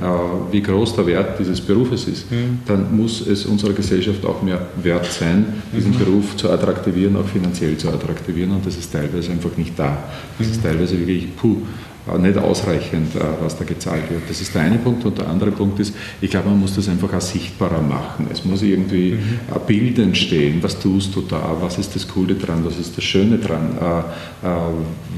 wie 0.51 0.61
groß 0.61 0.97
der 0.97 1.07
Wert 1.07 1.39
dieses 1.39 1.61
Berufes 1.61 2.09
ist, 2.09 2.31
mhm. 2.33 2.59
dann 2.67 2.97
muss 2.97 3.25
es 3.27 3.47
unserer 3.47 3.75
Gesellschaft 3.75 4.27
auch 4.27 4.43
mehr 4.43 4.67
wert 4.83 5.07
sein, 5.07 5.47
diesen 5.75 5.93
mhm. 5.93 5.99
Beruf 5.99 6.37
zu 6.37 6.51
attraktivieren, 6.51 7.17
auch 7.17 7.27
finanziell 7.27 7.77
zu 7.77 7.89
attraktivieren. 7.91 8.51
Und 8.51 8.67
das 8.67 8.77
ist 8.77 8.93
teilweise 8.93 9.31
einfach 9.31 9.57
nicht 9.57 9.79
da. 9.79 9.97
Das 10.37 10.49
ist 10.49 10.59
mhm. 10.59 10.69
teilweise 10.69 10.99
wirklich, 10.99 11.29
puh, 11.37 11.59
äh, 11.59 11.94
nicht 12.19 12.39
ausreichend, 12.39 13.17
äh, 13.17 13.21
was 13.41 13.57
da 13.57 13.65
gezahlt 13.65 14.11
wird. 14.11 14.23
Das 14.29 14.41
ist 14.41 14.55
der 14.55 14.63
eine 14.63 14.79
Punkt. 14.79 15.05
Und 15.05 15.19
der 15.19 15.29
andere 15.29 15.51
Punkt 15.51 15.81
ist, 15.81 15.95
ich 16.21 16.31
glaube, 16.31 16.51
man 16.51 16.61
muss 16.61 16.75
das 16.75 16.89
einfach 16.89 17.13
auch 17.13 17.21
sichtbarer 17.21 17.81
machen. 17.81 18.29
Es 18.31 18.45
muss 18.45 18.63
irgendwie 18.63 19.13
mhm. 19.13 19.55
ein 19.55 19.61
Bild 19.67 19.99
entstehen. 19.99 20.63
Was 20.63 20.79
tust 20.79 21.15
du 21.15 21.23
da? 21.23 21.57
Was 21.61 21.79
ist 21.79 21.95
das 21.95 22.07
Coole 22.07 22.35
dran? 22.35 22.65
Was 22.65 22.79
ist 22.79 22.97
das 22.97 23.05
Schöne 23.05 23.39
dran? 23.39 23.79
Äh, 23.81 24.47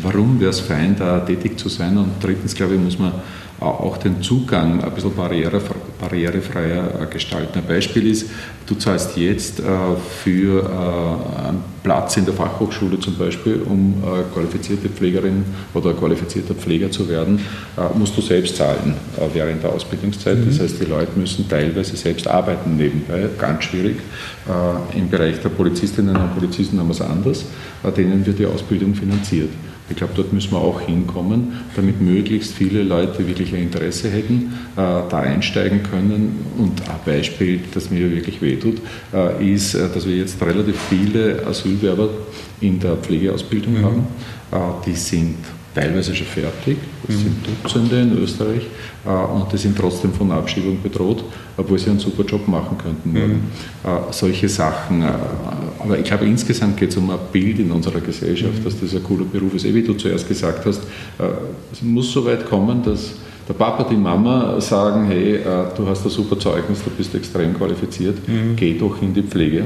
warum 0.03 0.39
wäre 0.39 0.51
es 0.51 0.61
fein, 0.61 0.95
da 0.97 1.21
tätig 1.21 1.59
zu 1.59 1.69
sein? 1.69 1.99
Und 1.99 2.13
drittens, 2.23 2.55
glaube 2.55 2.75
ich, 2.75 2.81
muss 2.81 2.99
man 2.99 3.13
auch 3.61 3.97
den 3.97 4.23
Zugang 4.23 4.85
ein 4.85 4.91
bisschen 4.93 5.13
barrierefreier 6.01 7.07
gestalten. 7.11 7.59
Ein 7.59 7.67
Beispiel 7.67 8.07
ist, 8.07 8.29
du 8.67 8.75
zahlst 8.75 9.17
jetzt 9.17 9.63
für 10.23 10.69
einen 11.47 11.65
Platz 11.83 12.17
in 12.17 12.27
der 12.27 12.35
Fachhochschule 12.35 13.01
zum 13.01 13.17
Beispiel, 13.17 13.63
um 13.65 14.03
qualifizierte 14.35 14.89
Pflegerin 14.89 15.45
oder 15.73 15.95
qualifizierter 15.95 16.55
Pfleger 16.55 16.91
zu 16.91 17.09
werden, 17.09 17.41
musst 17.95 18.17
du 18.17 18.21
selbst 18.21 18.57
zahlen 18.57 18.95
während 19.33 19.63
der 19.63 19.73
Ausbildungszeit. 19.73 20.37
Das 20.47 20.59
mhm. 20.59 20.63
heißt, 20.63 20.81
die 20.81 20.85
Leute 20.85 21.19
müssen 21.19 21.49
teilweise 21.49 21.97
selbst 21.97 22.29
arbeiten 22.29 22.77
nebenbei, 22.77 23.29
ganz 23.39 23.65
schwierig. 23.65 23.97
Im 24.95 25.09
Bereich 25.09 25.41
der 25.41 25.49
Polizistinnen 25.49 26.15
und 26.15 26.35
Polizisten 26.35 26.79
haben 26.79 26.89
wir 26.89 26.95
es 26.95 27.01
anders, 27.01 27.45
denen 27.97 28.27
wird 28.27 28.39
die 28.39 28.47
Ausbildung 28.47 28.95
finanziert. 28.95 29.49
Ich 29.89 29.97
glaube, 29.97 30.15
dort 30.17 30.33
müssen 30.33 30.51
wir 30.53 30.59
auch 30.59 30.81
hinkommen, 30.81 31.61
damit 31.77 32.01
möglichst 32.01 32.55
viele 32.55 32.83
Leute 32.83 33.27
wirklich 33.27 33.55
ein 33.55 33.63
Interesse 33.63 34.11
hätten, 34.11 34.53
äh, 34.77 34.77
da 34.77 35.21
einsteigen 35.21 35.83
können. 35.83 36.45
Und 36.59 36.81
ein 36.89 36.97
Beispiel, 37.05 37.61
das 37.73 37.91
mir 37.91 38.11
wirklich 38.11 38.43
wehtut, 38.43 38.79
äh, 39.15 39.55
ist, 39.55 39.75
äh, 39.75 39.89
dass 39.93 40.07
wir 40.07 40.17
jetzt 40.17 40.43
relativ 40.43 40.77
viele 40.91 41.47
Asylwerber 41.47 42.09
in 42.61 42.81
der 42.81 42.97
Pflegeausbildung 42.97 43.75
mhm. 43.75 43.85
haben. 43.85 44.07
Die 44.87 44.95
sind 44.95 45.37
teilweise 45.77 46.15
schon 46.15 46.27
fertig. 46.27 46.79
Das 47.07 47.17
sind 47.17 47.37
Dutzende 47.47 48.01
in 48.01 48.19
Österreich 48.19 48.63
äh, 49.05 49.09
und 49.09 49.53
die 49.53 49.59
sind 49.59 49.77
trotzdem 49.77 50.13
von 50.13 50.33
Abschiebung 50.33 50.83
bedroht, 50.83 51.23
obwohl 51.57 51.79
sie 51.79 51.91
einen 51.91 51.99
super 51.99 52.25
Job 52.25 52.49
machen 52.49 52.79
könnten. 52.79 53.13
Mhm. 53.13 53.41
Äh, 53.85 54.11
solche 54.11 54.49
Sachen. 54.49 55.03
Äh, 55.03 55.09
aber 55.79 55.99
ich 55.99 56.05
glaube, 56.05 56.25
insgesamt 56.25 56.79
geht 56.79 56.91
es 56.91 56.97
um 56.97 57.11
ein 57.11 57.19
Bild 57.31 57.59
in 57.59 57.71
unserer 57.71 58.01
Gesellschaft, 58.01 58.59
mhm. 58.59 58.65
dass 58.65 58.81
das 58.81 58.95
ein 58.95 59.03
cooler 59.03 59.27
Beruf 59.27 59.55
ist. 59.55 59.67
Eh, 59.67 59.75
wie 59.75 59.83
du 59.83 59.93
zuerst 59.95 60.27
gesagt 60.27 60.65
hast, 60.65 60.83
es 61.73 61.83
muss 61.83 62.13
so 62.13 62.25
weit 62.25 62.47
kommen, 62.49 62.83
dass 62.83 63.13
der 63.47 63.55
Papa, 63.55 63.85
die 63.89 63.97
Mama 63.97 64.61
sagen, 64.61 65.07
hey, 65.07 65.41
du 65.77 65.87
hast 65.87 66.05
ein 66.05 66.11
super 66.11 66.39
Zeugnis, 66.39 66.83
du 66.83 66.91
bist 66.91 67.15
extrem 67.15 67.55
qualifiziert, 67.55 68.17
mhm. 68.27 68.57
geh 68.57 68.77
doch 68.77 69.01
in 69.03 69.15
die 69.15 69.23
Pflege. 69.23 69.65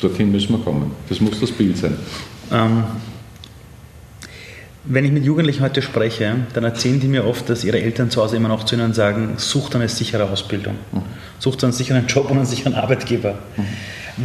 Dorthin 0.00 0.30
müssen 0.30 0.52
wir 0.52 0.58
kommen. 0.58 0.92
Das 1.08 1.20
muss 1.20 1.40
das 1.40 1.50
Bild 1.50 1.76
sein. 1.76 1.96
Ähm 2.52 2.84
wenn 4.88 5.04
ich 5.04 5.12
mit 5.12 5.24
Jugendlichen 5.24 5.62
heute 5.62 5.82
spreche, 5.82 6.36
dann 6.54 6.64
erzählen 6.64 7.00
die 7.00 7.08
mir 7.08 7.26
oft, 7.26 7.48
dass 7.50 7.64
ihre 7.64 7.80
Eltern 7.80 8.10
zu 8.10 8.22
Hause 8.22 8.36
immer 8.36 8.48
noch 8.48 8.64
zu 8.64 8.76
ihnen 8.76 8.92
sagen, 8.92 9.34
sucht 9.36 9.74
eine 9.74 9.88
sichere 9.88 10.30
Ausbildung, 10.30 10.74
mhm. 10.92 11.02
sucht 11.38 11.64
einen 11.64 11.72
sicheren 11.72 12.06
Job 12.06 12.30
und 12.30 12.36
einen 12.38 12.46
sicheren 12.46 12.74
Arbeitgeber. 12.74 13.38
Mhm. 13.56 13.64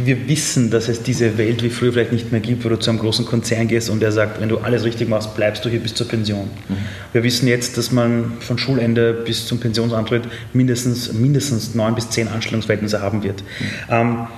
Wir 0.04 0.26
wissen, 0.26 0.70
dass 0.70 0.88
es 0.88 1.02
diese 1.02 1.36
Welt 1.36 1.62
wie 1.62 1.68
früher 1.68 1.92
vielleicht 1.92 2.12
nicht 2.12 2.32
mehr 2.32 2.40
gibt, 2.40 2.64
wo 2.64 2.70
du 2.70 2.78
zu 2.78 2.88
einem 2.88 3.00
großen 3.00 3.26
Konzern 3.26 3.68
gehst 3.68 3.90
und 3.90 4.00
der 4.00 4.10
sagt, 4.10 4.40
wenn 4.40 4.48
du 4.48 4.58
alles 4.58 4.84
richtig 4.84 5.08
machst, 5.08 5.34
bleibst 5.36 5.64
du 5.64 5.68
hier 5.68 5.80
bis 5.80 5.94
zur 5.94 6.08
Pension. 6.08 6.44
Mhm. 6.68 6.76
Wir 7.12 7.22
wissen 7.22 7.46
jetzt, 7.46 7.76
dass 7.76 7.92
man 7.92 8.32
von 8.40 8.56
Schulende 8.56 9.12
bis 9.12 9.46
zum 9.46 9.60
Pensionsantritt 9.60 10.22
mindestens, 10.54 11.12
mindestens 11.12 11.74
neun 11.74 11.94
bis 11.94 12.08
zehn 12.08 12.28
Anstellungsverhältnisse 12.28 13.02
haben 13.02 13.22
wird. 13.22 13.44
Ähm, 13.90 14.28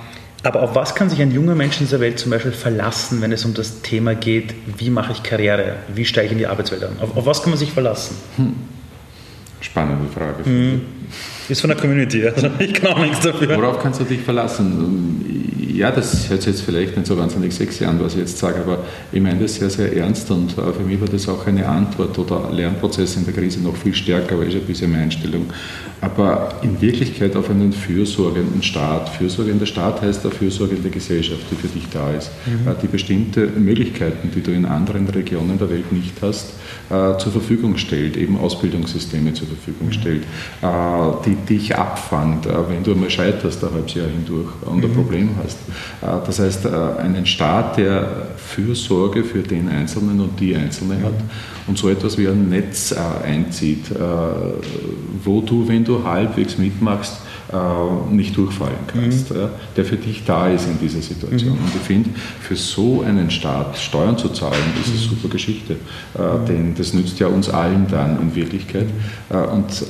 aber 0.45 0.61
auf 0.61 0.75
was 0.75 0.95
kann 0.95 1.09
sich 1.09 1.21
ein 1.21 1.31
junger 1.31 1.55
Mensch 1.55 1.79
in 1.79 1.85
dieser 1.85 1.99
Welt 1.99 2.19
zum 2.19 2.31
Beispiel 2.31 2.51
verlassen, 2.51 3.21
wenn 3.21 3.31
es 3.31 3.45
um 3.45 3.53
das 3.53 3.81
Thema 3.81 4.15
geht, 4.15 4.53
wie 4.77 4.89
mache 4.89 5.11
ich 5.11 5.23
Karriere, 5.23 5.77
wie 5.93 6.05
steige 6.05 6.27
ich 6.27 6.31
in 6.33 6.37
die 6.37 6.47
Arbeitswelt 6.47 6.83
an? 6.83 6.97
Auf, 7.01 7.17
auf 7.17 7.25
was 7.25 7.41
kann 7.41 7.51
man 7.51 7.59
sich 7.59 7.71
verlassen? 7.71 8.15
Hm. 8.37 8.53
Spannende 9.61 10.07
Frage. 10.13 10.45
Hm. 10.45 10.81
Ist 11.49 11.61
von 11.61 11.69
der 11.69 11.77
Community, 11.77 12.25
also 12.27 12.49
ich 12.59 12.73
kann 12.73 12.93
auch 12.93 12.99
nichts 12.99 13.21
dafür. 13.21 13.55
Worauf 13.55 13.79
kannst 13.79 13.99
du 13.99 14.03
dich 14.03 14.21
verlassen? 14.21 15.53
Ja, 15.75 15.91
das 15.91 16.29
hört 16.29 16.41
sich 16.41 16.53
jetzt 16.53 16.61
vielleicht 16.63 16.95
nicht 16.95 17.05
so 17.05 17.17
wahnsinnig 17.17 17.53
sexy 17.53 17.83
an, 17.83 17.99
was 18.01 18.13
ich 18.13 18.19
jetzt 18.19 18.37
sage, 18.37 18.61
aber 18.61 18.79
ich 19.11 19.21
meine 19.21 19.41
das 19.41 19.55
sehr, 19.55 19.69
sehr 19.69 19.95
ernst 19.95 20.31
und 20.31 20.57
äh, 20.57 20.71
für 20.71 20.83
mich 20.83 21.01
war 21.01 21.07
das 21.07 21.27
auch 21.27 21.45
eine 21.47 21.67
Antwort 21.67 22.17
oder 22.17 22.49
Lernprozess 22.51 23.17
in 23.17 23.25
der 23.25 23.33
Krise 23.33 23.61
noch 23.61 23.75
viel 23.75 23.93
stärker, 23.93 24.39
weil 24.39 24.47
ich 24.47 24.55
ein 24.55 24.61
bisschen 24.61 24.91
meine 24.91 25.03
Einstellung. 25.03 25.47
Aber 26.05 26.49
in 26.61 26.79
Wirklichkeit 26.81 27.35
auf 27.35 27.49
einen 27.49 27.73
fürsorgenden 27.73 28.61
Staat. 28.61 29.09
Fürsorgender 29.09 29.65
Staat 29.65 30.01
heißt 30.01 30.23
eine 30.23 30.33
fürsorgende 30.33 30.89
Gesellschaft, 30.89 31.41
die 31.49 31.55
für 31.55 31.67
dich 31.67 31.87
da 31.91 32.11
ist, 32.11 32.29
mhm. 32.45 32.67
Äh, 32.67 32.75
die 32.81 32.87
bestimmte 32.87 33.47
Möglichkeiten, 33.47 34.29
die 34.33 34.41
du 34.41 34.51
in 34.51 34.65
anderen 34.65 35.07
Regionen 35.07 35.57
der 35.57 35.69
Welt 35.69 35.91
nicht 35.91 36.13
hast, 36.21 36.53
äh, 36.89 37.17
zur 37.17 37.31
Verfügung 37.31 37.77
stellt, 37.77 38.17
eben 38.17 38.37
Ausbildungssysteme 38.37 39.33
zur 39.33 39.47
Verfügung 39.47 39.87
mhm. 39.87 39.93
stellt, 39.93 40.23
die 41.25 41.35
dich 41.49 41.75
abfangt, 41.75 42.45
wenn 42.45 42.83
du 42.83 42.91
einmal 42.91 43.09
scheiterst 43.09 43.63
ein 43.63 43.73
halbes 43.73 43.93
Jahr 43.95 44.07
hindurch 44.07 44.49
und 44.65 44.83
ein 44.83 44.91
mhm. 44.91 44.95
Problem 44.95 45.29
hast. 45.43 45.57
Äh, 46.01 46.25
das 46.25 46.39
heißt, 46.39 46.65
äh, 46.65 46.69
einen 47.01 47.25
Staat, 47.25 47.77
der 47.77 48.27
Fürsorge 48.37 49.23
für 49.23 49.41
den 49.41 49.69
Einzelnen 49.69 50.19
und 50.19 50.39
die 50.39 50.55
Einzelne 50.55 51.01
hat 51.01 51.13
und 51.67 51.77
so 51.77 51.89
etwas 51.89 52.17
wie 52.17 52.27
ein 52.27 52.49
Netz 52.49 52.91
äh, 52.91 53.25
einzieht, 53.25 53.85
wo 55.23 55.41
du, 55.41 55.67
wenn 55.67 55.83
du 55.83 55.94
halbwegs 56.03 56.57
mitmachst, 56.57 57.17
nicht 58.09 58.35
durchfallen 58.35 58.75
kannst, 58.87 59.31
mhm. 59.31 59.49
der 59.77 59.85
für 59.85 59.97
dich 59.97 60.25
da 60.25 60.49
ist 60.49 60.67
in 60.67 60.79
dieser 60.79 61.01
Situation. 61.01 61.53
Mhm. 61.53 61.63
Und 61.63 61.75
ich 61.75 61.81
finde, 61.81 62.09
für 62.41 62.55
so 62.55 63.03
einen 63.05 63.29
Staat 63.29 63.77
Steuern 63.77 64.17
zu 64.17 64.29
zahlen, 64.29 64.53
ist 64.81 64.89
eine 64.89 64.95
mhm. 64.95 65.09
super 65.09 65.29
Geschichte, 65.29 65.75
mhm. 66.17 66.45
denn 66.47 66.75
das 66.75 66.93
nützt 66.93 67.19
ja 67.19 67.27
uns 67.27 67.49
allen 67.49 67.87
dann 67.87 68.19
in 68.19 68.35
Wirklichkeit. 68.35 68.87
Und 69.29 69.85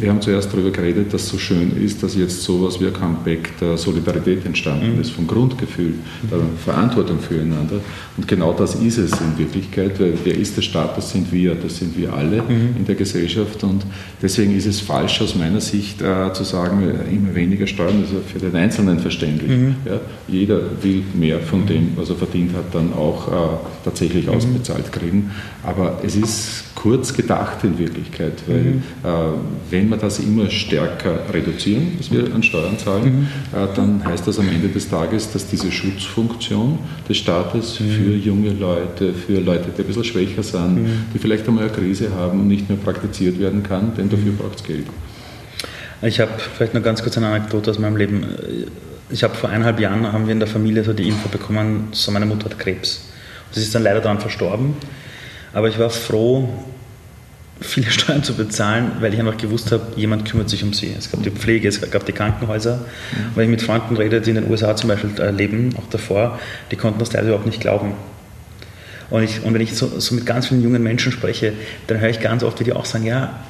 wir 0.00 0.08
haben 0.08 0.20
zuerst 0.20 0.52
darüber 0.52 0.70
geredet, 0.70 1.12
dass 1.12 1.22
es 1.22 1.28
so 1.28 1.38
schön 1.38 1.76
ist, 1.76 2.02
dass 2.02 2.14
jetzt 2.14 2.42
sowas 2.42 2.80
wie 2.80 2.86
ein 2.86 2.92
Comeback 2.92 3.58
der 3.60 3.76
Solidarität 3.76 4.44
entstanden 4.44 4.94
mhm. 4.94 5.00
ist, 5.00 5.10
vom 5.10 5.26
Grundgefühl 5.26 5.94
der 6.30 6.38
Verantwortung 6.64 7.18
füreinander. 7.20 7.80
Und 8.16 8.28
genau 8.28 8.52
das 8.52 8.74
ist 8.74 8.98
es 8.98 9.12
in 9.12 9.38
Wirklichkeit, 9.38 9.98
weil 10.00 10.14
wer 10.24 10.36
ist 10.36 10.56
der 10.56 10.62
Staat? 10.62 10.96
Das 10.96 11.10
sind 11.10 11.32
wir, 11.32 11.54
das 11.54 11.78
sind 11.78 11.96
wir 11.96 12.12
alle 12.12 12.42
mhm. 12.42 12.76
in 12.76 12.84
der 12.86 12.94
Gesellschaft. 12.94 13.64
Und 13.64 13.84
deswegen 14.20 14.56
ist 14.56 14.66
es 14.66 14.80
falsch 14.80 15.20
aus 15.22 15.34
meiner 15.34 15.60
Sicht 15.60 16.00
äh, 16.02 16.32
zu 16.32 16.44
sagen, 16.44 16.82
immer 17.10 17.34
weniger 17.34 17.66
Steuern, 17.66 18.02
das 18.02 18.10
ist 18.10 18.30
für 18.30 18.38
den 18.38 18.54
Einzelnen 18.56 18.98
verständlich. 18.98 19.50
Mhm. 19.50 19.76
Ja, 19.84 20.00
jeder 20.28 20.60
will 20.82 21.02
mehr 21.14 21.40
von 21.40 21.66
dem, 21.66 21.92
was 21.96 22.10
er 22.10 22.16
verdient 22.16 22.54
hat, 22.54 22.74
dann 22.74 22.92
auch 22.92 23.28
äh, 23.28 23.32
tatsächlich 23.84 24.26
mhm. 24.26 24.34
ausbezahlt 24.34 24.92
kriegen. 24.92 25.30
Aber 25.62 26.00
es 26.04 26.16
ist 26.16 26.74
kurz 26.74 27.14
gedacht 27.14 27.62
in 27.64 27.78
Wirklichkeit, 27.78 28.42
weil 28.46 28.62
mhm. 28.62 28.82
äh, 29.04 29.08
wenn 29.70 29.81
wir 29.90 29.96
das 29.96 30.18
immer 30.18 30.50
stärker 30.50 31.20
reduzieren, 31.32 31.92
was 31.98 32.10
wir 32.10 32.34
an 32.34 32.42
Steuern 32.42 32.78
zahlen, 32.78 33.04
mhm. 33.04 33.28
äh, 33.56 33.66
dann 33.74 34.04
heißt 34.04 34.26
das 34.26 34.38
am 34.38 34.48
Ende 34.48 34.68
des 34.68 34.88
Tages, 34.88 35.32
dass 35.32 35.46
diese 35.46 35.70
Schutzfunktion 35.70 36.78
des 37.08 37.16
Staates 37.18 37.80
mhm. 37.80 37.90
für 37.90 38.16
junge 38.16 38.50
Leute, 38.50 39.14
für 39.14 39.40
Leute, 39.40 39.66
die 39.76 39.82
ein 39.82 39.86
bisschen 39.86 40.04
schwächer 40.04 40.42
sind, 40.42 40.82
mhm. 40.82 41.04
die 41.14 41.18
vielleicht 41.18 41.46
einmal 41.48 41.64
eine 41.64 41.72
Krise 41.72 42.10
haben 42.14 42.40
und 42.40 42.48
nicht 42.48 42.68
mehr 42.68 42.78
praktiziert 42.78 43.38
werden 43.38 43.62
kann, 43.62 43.94
denn 43.96 44.08
dafür 44.08 44.32
mhm. 44.32 44.36
braucht 44.36 44.56
es 44.56 44.64
Geld. 44.64 44.86
Ich 46.02 46.18
habe 46.18 46.32
vielleicht 46.56 46.74
noch 46.74 46.82
ganz 46.82 47.02
kurz 47.02 47.16
eine 47.16 47.28
Anekdote 47.28 47.70
aus 47.70 47.78
meinem 47.78 47.96
Leben. 47.96 48.26
Ich 49.10 49.22
habe 49.22 49.34
vor 49.34 49.50
eineinhalb 49.50 49.78
Jahren 49.78 50.12
haben 50.12 50.26
wir 50.26 50.32
in 50.32 50.40
der 50.40 50.48
Familie 50.48 50.82
so 50.82 50.92
die 50.92 51.06
Info 51.06 51.28
bekommen, 51.28 51.88
so 51.92 52.10
meine 52.10 52.26
Mutter 52.26 52.46
hat 52.46 52.58
Krebs. 52.58 53.08
Sie 53.52 53.60
ist 53.60 53.74
dann 53.74 53.84
leider 53.84 54.00
daran 54.00 54.18
verstorben. 54.18 54.74
Aber 55.52 55.68
ich 55.68 55.78
war 55.78 55.90
froh, 55.90 56.48
viele 57.62 57.90
Steuern 57.90 58.22
zu 58.22 58.34
bezahlen, 58.34 58.92
weil 59.00 59.14
ich 59.14 59.20
einfach 59.20 59.36
gewusst 59.36 59.72
habe, 59.72 59.84
jemand 59.96 60.28
kümmert 60.28 60.50
sich 60.50 60.62
um 60.62 60.72
sie. 60.72 60.94
Es 60.96 61.10
gab 61.10 61.22
die 61.22 61.30
Pflege, 61.30 61.68
es 61.68 61.80
gab 61.90 62.04
die 62.04 62.12
Krankenhäuser. 62.12 62.76
Mhm. 62.76 62.82
Wenn 63.34 63.44
ich 63.44 63.50
mit 63.50 63.62
Freunden 63.62 63.96
rede, 63.96 64.20
die 64.20 64.30
in 64.30 64.36
den 64.36 64.50
USA 64.50 64.76
zum 64.76 64.88
Beispiel 64.88 65.10
äh, 65.18 65.30
leben, 65.30 65.74
auch 65.78 65.88
davor, 65.90 66.38
die 66.70 66.76
konnten 66.76 66.98
das 66.98 67.10
teilweise 67.10 67.30
überhaupt 67.30 67.46
nicht 67.46 67.60
glauben. 67.60 67.92
Und, 69.10 69.22
ich, 69.22 69.42
und 69.44 69.52
wenn 69.52 69.60
ich 69.60 69.74
so, 69.74 70.00
so, 70.00 70.14
mit 70.14 70.24
ganz 70.24 70.48
vielen 70.48 70.62
jungen 70.62 70.82
Menschen 70.82 71.12
spreche, 71.12 71.52
dann 71.86 72.00
höre 72.00 72.08
ich 72.08 72.20
ganz 72.20 72.42
oft, 72.42 72.58
wie 72.60 72.64
die 72.64 72.72
auch 72.72 72.86
sagen, 72.86 73.04
ja, 73.04 73.40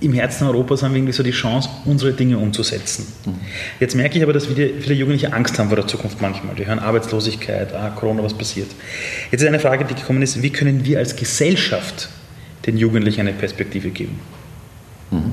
im 0.00 0.12
Herzen 0.14 0.46
Europas 0.46 0.82
haben 0.82 0.92
wir 0.92 0.98
irgendwie 0.98 1.12
so 1.12 1.22
die 1.22 1.30
Chance, 1.30 1.68
unsere 1.84 2.12
Dinge 2.12 2.38
umzusetzen. 2.38 3.06
Mhm. 3.24 3.34
Jetzt 3.80 3.94
merke 3.94 4.16
ich 4.18 4.22
aber, 4.22 4.32
dass 4.32 4.46
viele, 4.46 4.74
viele 4.80 4.94
Jugendliche 4.94 5.32
Angst 5.32 5.58
haben 5.58 5.68
vor 5.68 5.76
der 5.76 5.86
Zukunft 5.86 6.20
manchmal. 6.20 6.54
Die 6.54 6.66
hören 6.66 6.78
Arbeitslosigkeit, 6.78 7.74
ah, 7.74 7.90
Corona, 7.90 8.22
was 8.22 8.34
passiert. 8.34 8.70
Jetzt 9.30 9.42
ist 9.42 9.48
eine 9.48 9.60
Frage, 9.60 9.84
die 9.84 9.94
gekommen 9.94 10.22
ist, 10.22 10.42
wie 10.42 10.50
können 10.50 10.84
wir 10.84 10.98
als 10.98 11.16
Gesellschaft 11.16 12.08
den 12.70 12.78
Jugendlichen 12.78 13.20
eine 13.20 13.32
Perspektive 13.32 13.90
geben? 13.90 14.18
Mhm. 15.10 15.32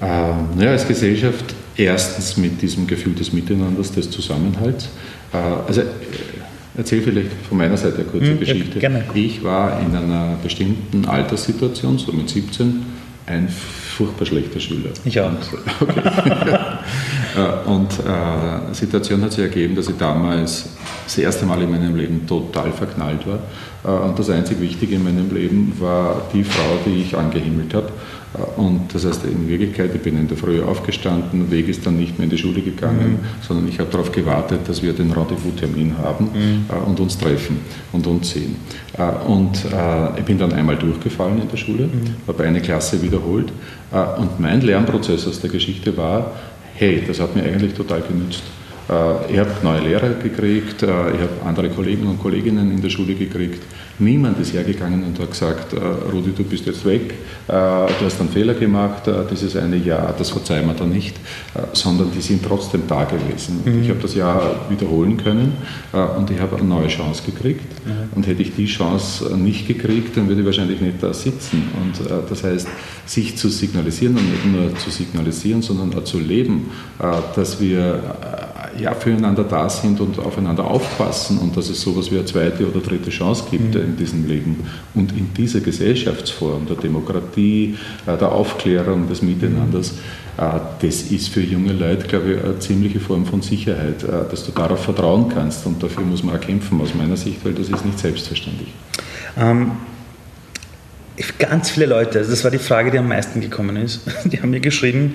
Äh, 0.00 0.64
ja, 0.64 0.70
als 0.70 0.86
Gesellschaft 0.86 1.54
erstens 1.76 2.36
mit 2.36 2.60
diesem 2.62 2.86
Gefühl 2.86 3.14
des 3.14 3.32
Miteinanders, 3.32 3.92
des 3.92 4.10
Zusammenhalts. 4.10 4.88
Äh, 5.32 5.36
also 5.36 5.80
äh, 5.82 5.84
erzähle 6.76 7.02
vielleicht 7.02 7.30
von 7.48 7.58
meiner 7.58 7.76
Seite 7.76 7.96
eine 7.96 8.04
kurze 8.04 8.32
mhm, 8.32 8.40
Geschichte. 8.40 8.78
Ja, 8.80 8.90
ich 9.14 9.42
war 9.42 9.80
in 9.80 9.94
einer 9.94 10.36
bestimmten 10.42 11.04
Alterssituation, 11.04 11.98
so 11.98 12.12
mit 12.12 12.28
17, 12.28 12.84
ein 13.26 13.48
furchtbar 13.48 14.26
schlechter 14.26 14.60
Schüler. 14.60 14.90
Ich 15.04 15.20
auch. 15.20 15.30
Und, 15.30 15.38
okay. 15.80 16.58
und 17.66 17.92
äh, 17.92 18.70
die 18.70 18.74
Situation 18.74 19.22
hat 19.22 19.32
sich 19.32 19.44
ergeben, 19.44 19.74
dass 19.76 19.88
ich 19.88 19.96
damals 19.96 20.73
das 21.04 21.18
erste 21.18 21.46
Mal 21.46 21.62
in 21.62 21.70
meinem 21.70 21.96
Leben 21.96 22.26
total 22.26 22.72
verknallt 22.72 23.26
war. 23.26 23.40
Äh, 23.84 24.04
und 24.04 24.18
das 24.18 24.30
einzig 24.30 24.60
Wichtige 24.60 24.96
in 24.96 25.04
meinem 25.04 25.32
Leben 25.34 25.72
war 25.78 26.22
die 26.32 26.44
Frau, 26.44 26.78
die 26.86 27.02
ich 27.02 27.16
angehimmelt 27.16 27.74
habe. 27.74 27.90
Und 28.56 28.92
das 28.92 29.06
heißt, 29.06 29.24
in 29.26 29.48
Wirklichkeit, 29.48 29.94
ich 29.94 30.00
bin 30.00 30.18
in 30.18 30.26
der 30.26 30.36
Früh 30.36 30.60
aufgestanden, 30.60 31.52
Weg 31.52 31.68
ist 31.68 31.86
dann 31.86 31.96
nicht 31.96 32.18
mehr 32.18 32.24
in 32.24 32.30
die 32.30 32.38
Schule 32.38 32.60
gegangen, 32.62 33.12
mhm. 33.12 33.46
sondern 33.46 33.68
ich 33.68 33.78
habe 33.78 33.90
darauf 33.90 34.10
gewartet, 34.10 34.60
dass 34.66 34.82
wir 34.82 34.92
den 34.92 35.12
Rendezvous-Termin 35.12 35.96
haben 35.98 36.30
mhm. 36.34 36.64
äh, 36.68 36.84
und 36.84 36.98
uns 36.98 37.16
treffen 37.16 37.58
und 37.92 38.06
uns 38.08 38.30
sehen. 38.30 38.56
Äh, 38.98 39.02
und 39.28 39.64
äh, 39.66 40.18
ich 40.18 40.24
bin 40.24 40.38
dann 40.38 40.52
einmal 40.52 40.76
durchgefallen 40.76 41.42
in 41.42 41.48
der 41.48 41.56
Schule, 41.56 41.84
mhm. 41.84 42.14
habe 42.26 42.42
eine 42.42 42.60
Klasse 42.60 43.00
wiederholt. 43.00 43.52
Äh, 43.92 44.20
und 44.20 44.40
mein 44.40 44.62
Lernprozess 44.62 45.28
aus 45.28 45.40
der 45.40 45.50
Geschichte 45.50 45.96
war, 45.96 46.32
hey, 46.74 47.04
das 47.06 47.20
hat 47.20 47.36
mir 47.36 47.44
eigentlich 47.44 47.74
total 47.74 48.02
genützt. 48.02 48.42
Äh, 48.88 49.32
ich 49.32 49.38
habe 49.38 49.50
neue 49.62 49.80
Lehrer 49.80 50.10
gekriegt, 50.10 50.82
äh, 50.82 50.86
ich 50.86 51.20
habe 51.20 51.30
andere 51.44 51.70
Kollegen 51.70 52.06
und 52.06 52.20
Kolleginnen 52.20 52.70
in 52.70 52.82
der 52.82 52.90
Schule 52.90 53.14
gekriegt. 53.14 53.62
Niemand 53.98 54.40
ist 54.40 54.52
hergegangen 54.52 55.04
und 55.04 55.18
hat 55.20 55.30
gesagt, 55.30 55.72
äh, 55.72 55.78
Rudi, 56.12 56.32
du 56.36 56.42
bist 56.42 56.66
jetzt 56.66 56.84
weg, 56.84 57.14
du 57.46 57.52
hast 58.04 58.20
einen 58.20 58.30
Fehler 58.30 58.54
gemacht, 58.54 59.02
dieses 59.30 59.54
eine 59.54 59.76
Jahr, 59.76 60.14
das 60.16 60.30
verzeihen 60.30 60.66
wir 60.66 60.72
da 60.72 60.84
nicht, 60.84 61.14
sondern 61.74 62.10
die 62.10 62.22
sind 62.22 62.42
trotzdem 62.42 62.84
da 62.88 63.04
gewesen. 63.04 63.60
Mhm. 63.64 63.82
Ich 63.82 63.90
habe 63.90 64.00
das 64.00 64.14
Jahr 64.14 64.62
wiederholen 64.70 65.18
können 65.18 65.52
und 66.18 66.30
ich 66.30 66.40
habe 66.40 66.56
eine 66.56 66.64
neue 66.64 66.88
Chance 66.88 67.22
gekriegt. 67.26 67.66
Mhm. 67.84 68.16
Und 68.16 68.26
hätte 68.26 68.40
ich 68.40 68.56
die 68.56 68.64
Chance 68.64 69.36
nicht 69.36 69.68
gekriegt, 69.68 70.16
dann 70.16 70.26
würde 70.26 70.40
ich 70.40 70.46
wahrscheinlich 70.46 70.80
nicht 70.80 71.02
da 71.02 71.12
sitzen. 71.12 71.68
Und 71.82 72.00
das 72.30 72.42
heißt, 72.42 72.66
sich 73.04 73.36
zu 73.36 73.50
signalisieren 73.50 74.16
und 74.16 74.30
nicht 74.30 74.46
nur 74.46 74.74
zu 74.76 74.88
signalisieren, 74.88 75.60
sondern 75.60 75.94
auch 75.98 76.04
zu 76.04 76.18
leben, 76.18 76.70
dass 77.36 77.60
wir 77.60 78.02
ja, 78.78 78.94
füreinander 78.94 79.44
da 79.44 79.68
sind 79.68 80.00
und 80.00 80.18
aufeinander 80.18 80.64
aufpassen 80.64 81.38
und 81.38 81.56
dass 81.56 81.68
es 81.68 81.80
so 81.80 81.92
etwas 81.92 82.10
wie 82.10 82.16
eine 82.16 82.24
zweite 82.24 82.68
oder 82.68 82.80
dritte 82.80 83.10
Chance 83.10 83.44
gibt 83.50 83.74
mhm. 83.74 83.80
in 83.80 83.96
diesem 83.96 84.26
Leben. 84.26 84.66
Und 84.94 85.12
in 85.12 85.32
dieser 85.34 85.60
Gesellschaftsform 85.60 86.66
der 86.66 86.76
Demokratie, 86.76 87.76
äh, 88.06 88.16
der 88.16 88.32
Aufklärung, 88.32 89.08
des 89.08 89.22
Miteinanders, 89.22 89.94
äh, 90.36 90.60
das 90.80 91.02
ist 91.02 91.28
für 91.28 91.42
junge 91.42 91.72
Leute, 91.72 92.06
glaube 92.06 92.34
ich, 92.34 92.44
eine 92.44 92.58
ziemliche 92.58 93.00
Form 93.00 93.26
von 93.26 93.42
Sicherheit, 93.42 94.02
äh, 94.02 94.30
dass 94.30 94.44
du 94.44 94.52
darauf 94.52 94.84
vertrauen 94.84 95.28
kannst. 95.28 95.66
Und 95.66 95.82
dafür 95.82 96.04
muss 96.04 96.22
man 96.22 96.36
auch 96.36 96.40
kämpfen, 96.40 96.80
aus 96.80 96.94
meiner 96.94 97.16
Sicht, 97.16 97.44
weil 97.44 97.52
das 97.52 97.68
ist 97.68 97.84
nicht 97.84 97.98
selbstverständlich. 97.98 98.68
Ähm 99.38 99.72
ganz 101.38 101.70
viele 101.70 101.86
Leute, 101.86 102.18
also 102.18 102.30
das 102.30 102.42
war 102.42 102.50
die 102.50 102.58
Frage, 102.58 102.90
die 102.90 102.98
am 102.98 103.08
meisten 103.08 103.40
gekommen 103.40 103.76
ist, 103.76 104.00
die 104.24 104.40
haben 104.40 104.50
mir 104.50 104.60
geschrieben, 104.60 105.14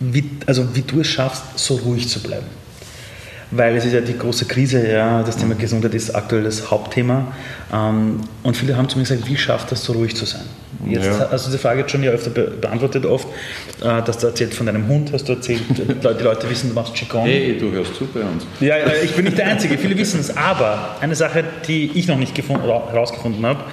wie, 0.00 0.30
also 0.46 0.74
wie 0.74 0.82
du 0.82 1.00
es 1.00 1.06
schaffst, 1.08 1.42
so 1.58 1.76
ruhig 1.76 2.08
zu 2.08 2.20
bleiben. 2.20 2.46
Weil 3.50 3.76
es 3.76 3.86
ist 3.86 3.94
ja 3.94 4.02
die 4.02 4.16
große 4.16 4.44
Krise, 4.44 4.86
ja, 4.86 5.22
das 5.22 5.38
Thema 5.38 5.54
Gesundheit 5.54 5.94
ist 5.94 6.14
aktuell 6.14 6.44
das 6.44 6.70
Hauptthema. 6.70 7.32
Ähm, 7.72 8.20
und 8.42 8.56
viele 8.56 8.76
haben 8.76 8.90
zu 8.90 8.98
mir 8.98 9.04
gesagt, 9.04 9.26
wie 9.26 9.38
schafft 9.38 9.72
das 9.72 9.84
so 9.84 9.94
ruhig 9.94 10.14
zu 10.14 10.26
sein? 10.26 10.42
Jetzt 10.84 11.06
ja. 11.06 11.28
hast 11.30 11.46
du 11.46 11.50
diese 11.50 11.58
Frage 11.58 11.80
jetzt 11.80 11.90
schon 11.90 12.02
ja 12.02 12.10
öfter 12.10 12.28
beantwortet 12.28 13.06
oft, 13.06 13.26
äh, 13.80 14.02
dass 14.02 14.18
du 14.18 14.26
erzählt 14.26 14.52
von 14.52 14.66
deinem 14.66 14.86
Hund, 14.86 15.12
hast 15.14 15.26
du 15.28 15.32
erzählt, 15.32 15.62
die 15.78 16.22
Leute 16.22 16.50
wissen, 16.50 16.68
du 16.68 16.74
machst 16.74 16.94
Qigong. 16.94 17.24
Hey, 17.24 17.56
du 17.58 17.72
hörst 17.72 17.94
zu 17.94 18.06
bei 18.06 18.20
uns. 18.20 18.46
Ja, 18.60 18.76
ich 19.02 19.12
bin 19.12 19.24
nicht 19.24 19.38
der 19.38 19.46
Einzige, 19.46 19.78
viele 19.78 19.96
wissen 19.96 20.20
es. 20.20 20.36
Aber 20.36 20.96
eine 21.00 21.14
Sache, 21.14 21.42
die 21.66 21.90
ich 21.94 22.06
noch 22.06 22.18
nicht 22.18 22.34
gefunden, 22.34 22.64
herausgefunden 22.64 23.46
habe, 23.46 23.64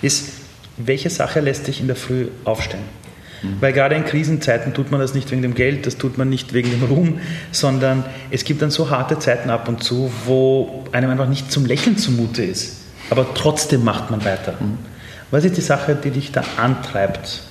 ist, 0.00 0.28
welche 0.76 1.10
Sache 1.10 1.40
lässt 1.40 1.66
dich 1.66 1.80
in 1.80 1.88
der 1.88 1.96
Früh 1.96 2.28
aufstehen? 2.44 3.03
Mhm. 3.44 3.56
Weil 3.60 3.72
gerade 3.72 3.94
in 3.94 4.04
Krisenzeiten 4.04 4.74
tut 4.74 4.90
man 4.90 5.00
das 5.00 5.14
nicht 5.14 5.30
wegen 5.30 5.42
dem 5.42 5.54
Geld, 5.54 5.86
das 5.86 5.96
tut 5.96 6.18
man 6.18 6.28
nicht 6.28 6.52
wegen 6.52 6.70
dem 6.70 6.82
Ruhm, 6.84 7.18
sondern 7.52 8.04
es 8.30 8.44
gibt 8.44 8.62
dann 8.62 8.70
so 8.70 8.90
harte 8.90 9.18
Zeiten 9.18 9.50
ab 9.50 9.68
und 9.68 9.82
zu, 9.82 10.10
wo 10.24 10.84
einem 10.92 11.10
einfach 11.10 11.28
nicht 11.28 11.52
zum 11.52 11.66
Lächeln 11.66 11.96
zumute 11.96 12.42
ist. 12.42 12.78
Aber 13.10 13.26
trotzdem 13.34 13.84
macht 13.84 14.10
man 14.10 14.24
weiter. 14.24 14.54
Mhm. 14.58 14.78
Was 15.30 15.44
ist 15.44 15.56
die 15.56 15.62
Sache, 15.62 15.94
die 15.94 16.10
dich 16.10 16.32
da 16.32 16.42
antreibt, 16.56 17.42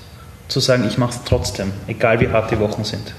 zu 0.47 0.59
sagen, 0.59 0.85
ich 0.87 0.97
mache 0.97 1.11
es 1.11 1.23
trotzdem, 1.25 1.71
egal 1.87 2.19
wie 2.19 2.29
hart 2.29 2.51
die 2.51 2.59
Wochen 2.59 2.83
sind? 2.83 3.13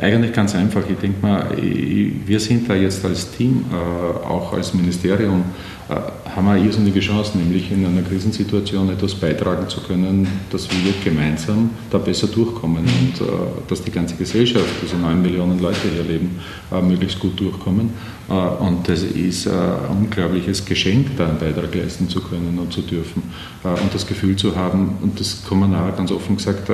Eigentlich 0.00 0.32
ganz 0.32 0.54
einfach. 0.54 0.82
Ich 0.88 0.96
denke 0.98 1.24
mal, 1.24 1.46
wir 1.56 2.40
sind 2.40 2.68
da 2.68 2.74
jetzt 2.74 3.04
als 3.04 3.30
Team, 3.30 3.64
äh, 3.72 4.26
auch 4.26 4.52
als 4.52 4.74
Ministerium, 4.74 5.44
äh, 5.88 5.94
haben 6.34 6.46
wir 6.46 6.52
eine 6.52 6.64
irrsinnige 6.64 7.00
Chance, 7.00 7.36
nämlich 7.36 7.70
in 7.70 7.84
einer 7.84 8.02
Krisensituation 8.02 8.90
etwas 8.90 9.14
beitragen 9.14 9.68
zu 9.68 9.80
können, 9.80 10.26
dass 10.50 10.68
wir 10.70 10.92
gemeinsam 11.04 11.70
da 11.90 11.98
besser 11.98 12.26
durchkommen 12.26 12.84
und 12.84 13.20
äh, 13.20 13.30
dass 13.68 13.82
die 13.82 13.90
ganze 13.90 14.16
Gesellschaft, 14.16 14.68
diese 14.82 14.96
neun 14.96 15.20
Millionen 15.20 15.60
Leute 15.60 15.88
hier 15.92 16.04
leben, 16.04 16.40
möglichst 16.82 17.18
gut 17.18 17.38
durchkommen. 17.38 17.90
Und 18.32 18.88
das 18.88 19.02
ist 19.02 19.46
ein 19.46 19.74
unglaubliches 19.90 20.64
Geschenk, 20.64 21.18
da 21.18 21.28
einen 21.28 21.38
Beitrag 21.38 21.74
leisten 21.74 22.08
zu 22.08 22.22
können 22.22 22.58
und 22.58 22.72
zu 22.72 22.80
dürfen. 22.80 23.22
Und 23.62 23.92
das 23.92 24.06
Gefühl 24.06 24.36
zu 24.36 24.56
haben, 24.56 24.96
und 25.02 25.20
das 25.20 25.42
man 25.58 25.74
auch 25.74 25.94
ganz 25.94 26.10
offen 26.10 26.36
gesagt, 26.36 26.70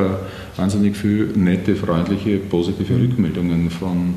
wahnsinnig 0.57 0.97
viel 0.97 1.33
nette, 1.35 1.75
freundliche, 1.75 2.37
positive 2.39 2.95
Rückmeldungen 2.95 3.71
von, 3.71 4.15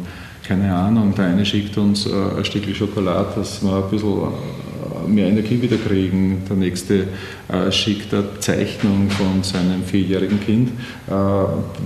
keine 0.47 0.73
Ahnung, 0.75 1.15
der 1.15 1.25
eine 1.25 1.45
schickt 1.45 1.77
uns 1.77 2.05
äh, 2.05 2.11
ein 2.37 2.45
Stückchen 2.45 2.75
Schokolade, 2.75 3.29
dass 3.35 3.63
wir 3.63 3.75
ein 3.75 3.89
bisschen 3.89 4.09
äh, 4.09 4.70
mehr 5.13 5.27
Energie 5.27 5.61
wieder 5.61 5.77
kriegen. 5.77 6.43
Der 6.49 6.57
nächste 6.57 7.07
äh, 7.47 7.71
schickt 7.71 8.13
eine 8.13 8.39
Zeichnung 8.39 9.09
von 9.09 9.43
seinem 9.43 9.83
vierjährigen 9.83 10.39
Kind, 10.39 10.69
äh, 11.07 11.11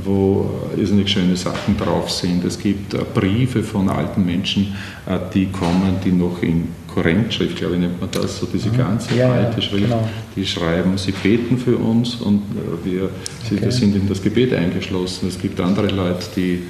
wo 0.04 0.50
irrsinnig 0.78 1.10
schöne 1.10 1.36
Sachen 1.36 1.78
drauf 1.78 2.12
sind. 2.12 2.44
Es 2.46 2.60
gibt 2.60 2.94
äh, 2.94 3.00
Briefe 3.14 3.64
von 3.64 3.90
alten 3.90 4.26
Menschen, 4.26 4.76
äh, 5.06 5.18
die 5.34 5.48
kommen, 5.48 5.98
die 6.04 6.12
noch 6.12 6.42
in 6.42 6.68
Korrentschrift, 6.94 7.58
glaube 7.58 7.74
ich, 7.76 7.82
nennt 7.82 8.00
man 8.00 8.10
das, 8.10 8.40
so 8.40 8.46
diese 8.46 8.70
ganze 8.70 9.16
ja, 9.16 9.30
alte 9.30 9.62
Schrift, 9.62 9.84
genau. 9.84 10.08
die 10.34 10.46
schreiben, 10.46 10.98
sie 10.98 11.12
beten 11.12 11.58
für 11.58 11.76
uns 11.76 12.16
und 12.16 12.42
wir, 12.86 13.10
sie, 13.50 13.58
okay. 13.58 13.70
sind 13.70 13.96
in 13.98 14.08
das 14.08 14.22
Gebet 14.24 14.54
eingeschlossen. 14.54 15.28
Es 15.28 15.38
gibt 15.38 15.60
andere 15.60 15.88
Leute, 15.88 16.26
die 16.38 16.64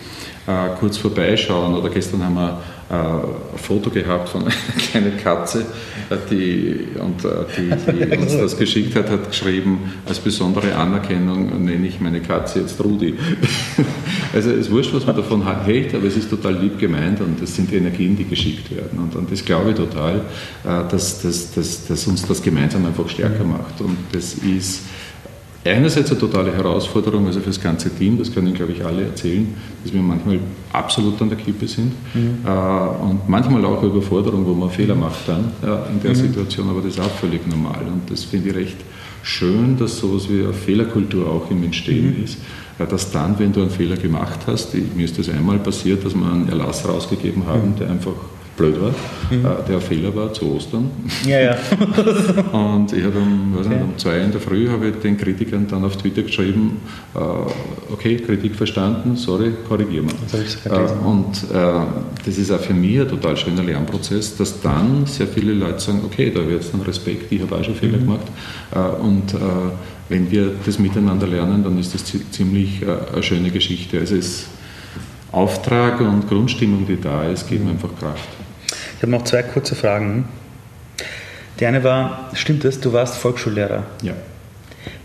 äh, 0.47 0.69
kurz 0.79 0.97
vorbeischauen. 0.97 1.75
Oder 1.75 1.89
gestern 1.89 2.23
haben 2.23 2.35
wir 2.35 2.49
äh, 2.49 2.74
ein 2.88 3.21
Foto 3.58 3.89
gehabt 3.89 4.30
von 4.30 4.43
einer 4.43 4.52
kleinen 4.78 5.17
Katze, 5.17 5.65
äh, 6.10 6.17
die, 6.30 6.88
und 7.00 7.26
äh, 7.26 7.30
die, 7.58 7.91
die 7.91 8.17
uns 8.17 8.38
das 8.38 8.58
geschickt 8.58 8.95
hat, 8.95 9.10
hat 9.10 9.30
geschrieben, 9.30 9.93
als 10.06 10.19
besondere 10.19 10.76
Anerkennung 10.76 11.63
nenne 11.63 11.88
ich 11.88 12.00
meine 12.00 12.21
Katze 12.21 12.60
jetzt 12.60 12.84
Rudi. 12.84 13.15
also 14.34 14.52
es 14.52 14.67
ist 14.67 14.71
wurscht, 14.71 14.93
was 14.93 15.06
man 15.06 15.15
davon 15.15 15.63
hält, 15.63 15.95
aber 15.95 16.06
es 16.06 16.15
ist 16.15 16.30
total 16.30 16.56
lieb 16.56 16.78
gemeint 16.78 17.21
und 17.21 17.41
es 17.41 17.56
sind 17.56 17.74
Energien, 17.74 18.15
die 18.15 18.26
geschickt 18.26 18.76
werden. 18.76 19.00
Und, 19.00 19.15
und 19.15 19.32
das 19.32 19.43
glaube 19.43 19.71
ich 19.71 19.76
total, 19.76 20.21
dass, 20.63 21.21
dass, 21.21 21.54
dass, 21.54 21.88
dass 21.88 22.08
uns 22.08 22.26
das 22.28 22.41
gemeinsam 22.41 22.86
einfach 22.86 23.10
stärker 23.10 23.43
macht. 23.43 23.82
Und 23.82 23.98
das 24.12 24.36
ist 24.36 24.82
einerseits 25.71 26.12
eine 26.12 26.19
totale 26.19 26.54
Herausforderung, 26.54 27.25
also 27.25 27.39
für 27.39 27.47
das 27.47 27.62
ganze 27.62 27.89
Team, 27.89 28.17
das 28.17 28.34
können, 28.34 28.54
glaube 28.54 28.73
ich, 28.73 28.86
alle 28.86 29.04
erzählen, 29.04 29.54
dass 29.84 29.93
wir 29.93 30.01
manchmal 30.01 30.39
absolut 30.71 31.19
an 31.21 31.30
der 31.30 31.38
Kippe 31.38 31.67
sind 31.67 31.91
mhm. 32.13 32.38
äh, 32.45 32.49
und 32.49 33.28
manchmal 33.28 33.65
auch 33.65 33.80
eine 33.80 33.89
Überforderung, 33.89 34.45
wo 34.45 34.54
man 34.54 34.69
Fehler 34.69 34.95
macht 34.95 35.28
dann 35.28 35.51
äh, 35.63 35.91
in 35.91 36.01
der 36.01 36.12
mhm. 36.12 36.15
Situation, 36.15 36.69
aber 36.69 36.82
das 36.82 36.93
ist 36.93 36.99
auch 36.99 37.12
völlig 37.12 37.47
normal 37.47 37.82
und 37.91 38.12
das 38.12 38.23
finde 38.23 38.49
ich 38.49 38.56
recht 38.56 38.78
schön, 39.23 39.75
dass 39.78 39.97
sowas 39.97 40.30
wie 40.30 40.43
eine 40.43 40.54
Fehlerkultur 40.54 41.28
auch 41.28 41.49
im 41.49 41.63
Entstehen 41.63 42.17
mhm. 42.17 42.23
ist, 42.23 42.38
äh, 42.78 42.86
dass 42.86 43.12
dann, 43.12 43.39
wenn 43.39 43.51
du 43.51 43.62
einen 43.62 43.71
Fehler 43.71 43.97
gemacht 43.97 44.41
hast, 44.45 44.75
ich, 44.75 44.84
mir 44.95 45.06
ist 45.06 45.17
das 45.17 45.30
einmal 45.30 45.58
passiert, 45.58 46.06
dass 46.06 46.13
wir 46.13 46.32
einen 46.32 46.47
Erlass 46.47 46.88
rausgegeben 46.88 47.47
haben, 47.47 47.71
mhm. 47.71 47.75
der 47.78 47.89
einfach 47.89 48.13
blöd 48.55 48.79
war, 48.81 48.93
mhm. 49.31 49.45
äh, 49.45 49.67
der 49.67 49.81
Fehler 49.81 50.15
war 50.15 50.33
zu 50.33 50.53
Ostern. 50.53 50.89
Ja, 51.25 51.39
ja. 51.39 51.51
und 52.51 52.91
ich 52.93 53.03
habe 53.03 53.19
um, 53.19 53.55
okay. 53.59 53.75
um 53.81 53.97
zwei 53.97 54.19
in 54.19 54.31
der 54.31 54.41
Früh 54.41 54.69
habe 54.69 54.89
ich 54.89 54.95
den 54.95 55.17
Kritikern 55.17 55.67
dann 55.67 55.83
auf 55.83 55.97
Twitter 55.97 56.23
geschrieben, 56.23 56.77
äh, 57.13 57.19
okay, 57.91 58.17
Kritik 58.17 58.55
verstanden, 58.55 59.15
sorry, 59.15 59.51
korrigieren 59.67 60.07
wir. 60.07 60.71
Äh, 60.71 60.91
und 61.05 61.43
äh, 61.53 61.85
das 62.25 62.37
ist 62.37 62.51
auch 62.51 62.59
für 62.59 62.73
mich 62.73 62.99
ein 62.99 63.09
total 63.09 63.35
schöner 63.35 63.63
Lernprozess, 63.63 64.37
dass 64.37 64.61
dann 64.61 65.05
sehr 65.05 65.27
viele 65.27 65.53
Leute 65.53 65.79
sagen, 65.79 66.01
okay, 66.05 66.31
da 66.33 66.47
wird 66.47 66.61
es 66.61 66.71
dann 66.71 66.81
Respekt, 66.81 67.31
ich 67.31 67.41
habe 67.41 67.55
auch 67.55 67.63
schon 67.63 67.75
Fehler 67.75 67.97
mhm. 67.97 68.01
gemacht. 68.01 68.27
Äh, 68.73 68.79
und 69.01 69.33
äh, 69.33 69.37
wenn 70.07 70.29
wir 70.29 70.51
das 70.65 70.79
miteinander 70.79 71.27
lernen, 71.27 71.63
dann 71.63 71.79
ist 71.79 71.95
das 71.95 72.03
ziemlich 72.31 72.83
eine 72.85 73.23
schöne 73.23 73.49
Geschichte. 73.49 73.99
Also 73.99 74.15
es 74.15 74.45
Auftrag 75.35 75.99
und 75.99 76.29
Grundstimmung, 76.29 76.85
die 76.87 76.99
da 76.99 77.25
ist, 77.25 77.49
geben 77.49 77.67
einfach 77.67 77.89
Kraft. 77.99 78.29
Ich 79.05 79.07
habe 79.07 79.19
noch 79.19 79.25
zwei 79.25 79.43
kurze 79.43 79.75
Fragen. 79.75 80.25
Die 81.59 81.67
eine 81.67 81.83
war, 81.83 82.31
stimmt 82.33 82.65
es, 82.65 82.79
du 82.79 82.91
warst 82.91 83.17
Volksschullehrer? 83.17 83.83
Ja. 84.01 84.13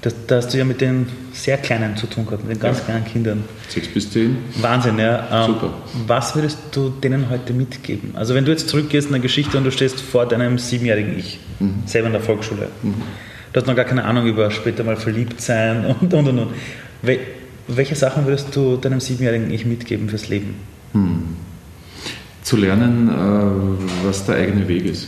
Das, 0.00 0.14
da 0.26 0.36
hast 0.36 0.54
du 0.54 0.56
ja 0.56 0.64
mit 0.64 0.80
den 0.80 1.06
sehr 1.34 1.58
Kleinen 1.58 1.98
zu 1.98 2.06
tun 2.06 2.24
gehabt, 2.24 2.42
mit 2.46 2.56
den 2.56 2.62
ganz 2.62 2.78
ja. 2.78 2.84
kleinen 2.84 3.04
Kindern. 3.04 3.44
Sechs 3.68 3.88
bis 3.88 4.10
zehn. 4.10 4.38
Wahnsinn, 4.54 4.98
ja. 4.98 5.28
Ähm, 5.30 5.52
Super. 5.52 5.74
Was 6.06 6.34
würdest 6.34 6.60
du 6.72 6.88
denen 6.88 7.28
heute 7.28 7.52
mitgeben? 7.52 8.12
Also 8.14 8.34
wenn 8.34 8.46
du 8.46 8.52
jetzt 8.52 8.70
zurückgehst 8.70 9.08
in 9.08 9.12
der 9.12 9.20
Geschichte 9.20 9.58
und 9.58 9.64
du 9.64 9.70
stehst 9.70 10.00
vor 10.00 10.24
deinem 10.24 10.56
siebenjährigen 10.56 11.18
Ich, 11.18 11.38
mhm. 11.58 11.82
selber 11.84 12.06
in 12.06 12.14
der 12.14 12.22
Volksschule. 12.22 12.68
Mhm. 12.82 12.94
Du 13.52 13.60
hast 13.60 13.66
noch 13.66 13.76
gar 13.76 13.84
keine 13.84 14.06
Ahnung 14.06 14.24
über 14.24 14.50
später 14.50 14.82
mal 14.82 14.96
verliebt 14.96 15.42
sein 15.42 15.84
und 16.00 16.14
und 16.14 16.26
und. 16.26 16.38
und. 16.38 16.50
Welche 17.68 17.96
Sachen 17.96 18.24
würdest 18.24 18.56
du 18.56 18.78
deinem 18.78 19.00
siebenjährigen 19.00 19.50
Ich 19.50 19.66
mitgeben 19.66 20.08
fürs 20.08 20.30
Leben? 20.30 20.54
Hm. 20.94 21.36
Zu 22.50 22.56
lernen, 22.56 23.08
äh, 23.08 24.04
was 24.04 24.26
der 24.26 24.34
eigene 24.34 24.66
Weg 24.66 24.84
ist. 24.84 25.06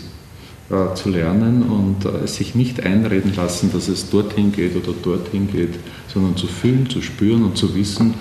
Äh, 0.71 0.95
zu 0.95 1.11
lernen 1.11 1.65
und 1.65 2.05
äh, 2.05 2.29
sich 2.29 2.55
nicht 2.55 2.87
einreden 2.87 3.35
lassen, 3.35 3.73
dass 3.73 3.89
es 3.89 4.11
dorthin 4.11 4.53
geht 4.53 4.77
oder 4.77 4.95
dorthin 5.03 5.51
geht, 5.51 5.75
sondern 6.07 6.37
zu 6.37 6.47
fühlen, 6.47 6.89
zu 6.89 7.03
spüren 7.03 7.43
und 7.43 7.57
zu 7.57 7.75
wissen, 7.75 8.15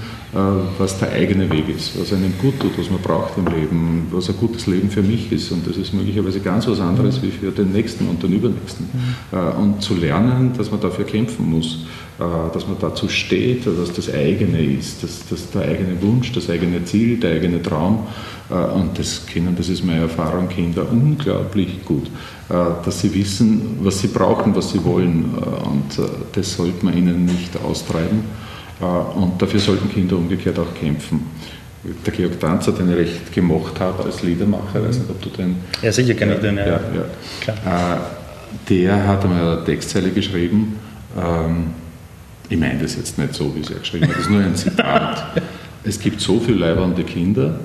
was 0.78 0.98
der 0.98 1.12
eigene 1.12 1.52
Weg 1.52 1.68
ist, 1.68 2.00
was 2.00 2.14
einem 2.14 2.34
gut 2.42 2.58
tut, 2.58 2.78
was 2.78 2.90
man 2.90 3.02
braucht 3.02 3.38
im 3.38 3.48
Leben, 3.48 4.08
was 4.12 4.30
ein 4.30 4.38
gutes 4.38 4.66
Leben 4.66 4.90
für 4.90 5.02
mich 5.02 5.30
ist. 5.30 5.52
Und 5.52 5.68
das 5.68 5.76
ist 5.76 5.94
möglicherweise 5.94 6.40
ganz 6.40 6.66
was 6.68 6.80
anderes 6.80 7.18
mhm. 7.18 7.28
wie 7.28 7.32
für 7.32 7.52
den 7.52 7.74
Nächsten 7.74 8.08
und 8.08 8.24
den 8.24 8.32
Übernächsten. 8.32 8.88
Mhm. 8.94 9.62
Und 9.62 9.82
zu 9.82 9.94
lernen, 9.94 10.54
dass 10.58 10.72
man 10.72 10.80
dafür 10.80 11.04
kämpfen 11.04 11.50
muss 11.50 11.86
dass 12.54 12.68
man 12.68 12.78
dazu 12.80 13.08
steht, 13.10 13.66
dass 13.66 13.94
das 13.94 14.14
eigene 14.14 14.62
ist, 14.62 15.04
dass, 15.04 15.28
dass 15.28 15.50
der 15.52 15.64
eigene 15.64 16.02
Wunsch, 16.02 16.32
das 16.32 16.50
eigene 16.50 16.84
Ziel, 16.86 17.20
der 17.20 17.32
eigene 17.32 17.62
Traum. 17.62 18.08
Äh, 18.50 18.54
und 18.54 18.98
das 19.00 19.26
kennen, 19.26 19.56
das 19.58 19.70
ist 19.70 19.84
meine 19.84 20.02
Erfahrung, 20.02 20.48
Kinder 20.50 20.86
unglaublich 20.90 21.84
gut, 21.86 22.08
äh, 22.50 22.54
dass 22.86 23.02
sie 23.02 23.14
wissen, 23.14 23.80
was 23.82 24.00
sie 24.00 24.08
brauchen, 24.08 24.56
was 24.56 24.72
sie 24.72 24.84
wollen. 24.84 25.34
Und 25.36 26.00
das 26.34 26.56
sollte 26.56 26.86
man 26.86 26.98
ihnen 26.98 27.26
nicht 27.26 27.58
austreiben. 27.64 28.24
Und 29.16 29.40
dafür 29.40 29.60
sollten 29.60 29.90
Kinder 29.92 30.18
umgekehrt 30.18 30.58
auch 30.58 30.74
kämpfen. 30.74 31.28
Der 32.06 32.14
Georg 32.14 32.40
Danzer, 32.40 32.72
den 32.72 32.90
ich 32.90 32.98
recht 32.98 33.34
gemacht 33.34 33.80
habe 33.80 34.04
als 34.06 34.24
Liedermacher, 34.24 34.80
ich 34.80 34.88
weiß 34.88 34.98
nicht, 35.00 35.10
ob 35.10 35.22
du 35.22 35.30
den. 35.30 35.58
Ja, 35.82 35.92
sicher 35.92 36.16
kenne 36.16 36.36
ich 36.36 36.42
den, 36.42 36.58
ja. 36.58 36.66
ja, 36.66 36.80
ja. 37.48 38.02
Der 38.70 39.08
hat 39.08 39.24
einmal 39.24 39.58
eine 39.58 39.66
Textzeile 39.66 40.10
geschrieben. 40.10 40.78
Ähm, 41.16 41.68
ich 42.52 42.60
meine 42.60 42.80
das 42.80 42.98
jetzt 42.98 43.18
nicht 43.18 43.34
so, 43.34 43.56
wie 43.56 43.64
sie 43.64 43.76
geschrieben 43.76 44.10
hat, 44.10 44.16
das 44.16 44.24
ist 44.24 44.30
nur 44.30 44.42
ein 44.42 44.56
Zitat. 44.56 45.42
es 45.86 45.98
gibt 45.98 46.20
so 46.20 46.38
viele 46.38 46.58
leibernde 46.58 47.04
Kinder. 47.04 47.62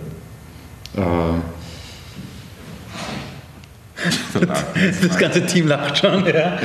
Äh, 0.96 1.00
das 5.02 5.18
ganze 5.18 5.44
Team 5.44 5.66
lacht 5.66 5.98
schon, 5.98 6.24
ja. 6.26 6.58